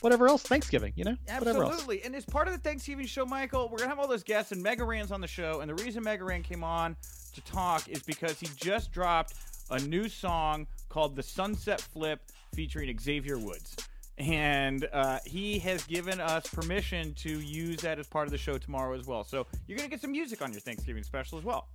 [0.00, 0.42] whatever else.
[0.42, 1.74] Thanksgiving, you know, whatever else.
[1.74, 2.02] Absolutely.
[2.04, 4.62] And as part of the Thanksgiving show, Michael, we're gonna have all those guests, and
[4.62, 5.60] Mega Ran's on the show.
[5.60, 6.96] And the reason Mega Ran came on
[7.34, 9.34] to talk is because he just dropped
[9.70, 12.20] a new song called "The Sunset Flip"
[12.54, 13.76] featuring Xavier Woods.
[14.18, 18.58] And uh, he has given us permission to use that as part of the show
[18.58, 19.24] tomorrow as well.
[19.24, 21.68] So you're gonna get some music on your Thanksgiving special as well.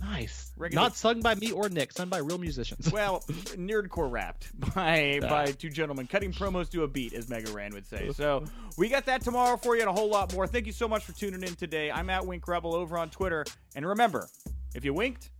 [0.00, 0.52] Nice.
[0.58, 2.92] Regular- Not sung by me or Nick, sung by real musicians.
[2.96, 3.20] Well,
[3.56, 7.86] nerdcore rapped by by two gentlemen cutting promos to a beat, as Mega Ran would
[7.86, 8.10] say.
[8.12, 8.44] So
[8.78, 10.46] we got that tomorrow for you and a whole lot more.
[10.46, 11.90] Thank you so much for tuning in today.
[11.90, 14.28] I'm at Wink Rebel over on Twitter, and remember,
[14.74, 15.30] if you winked,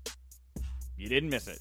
[0.97, 1.59] you didn't miss it.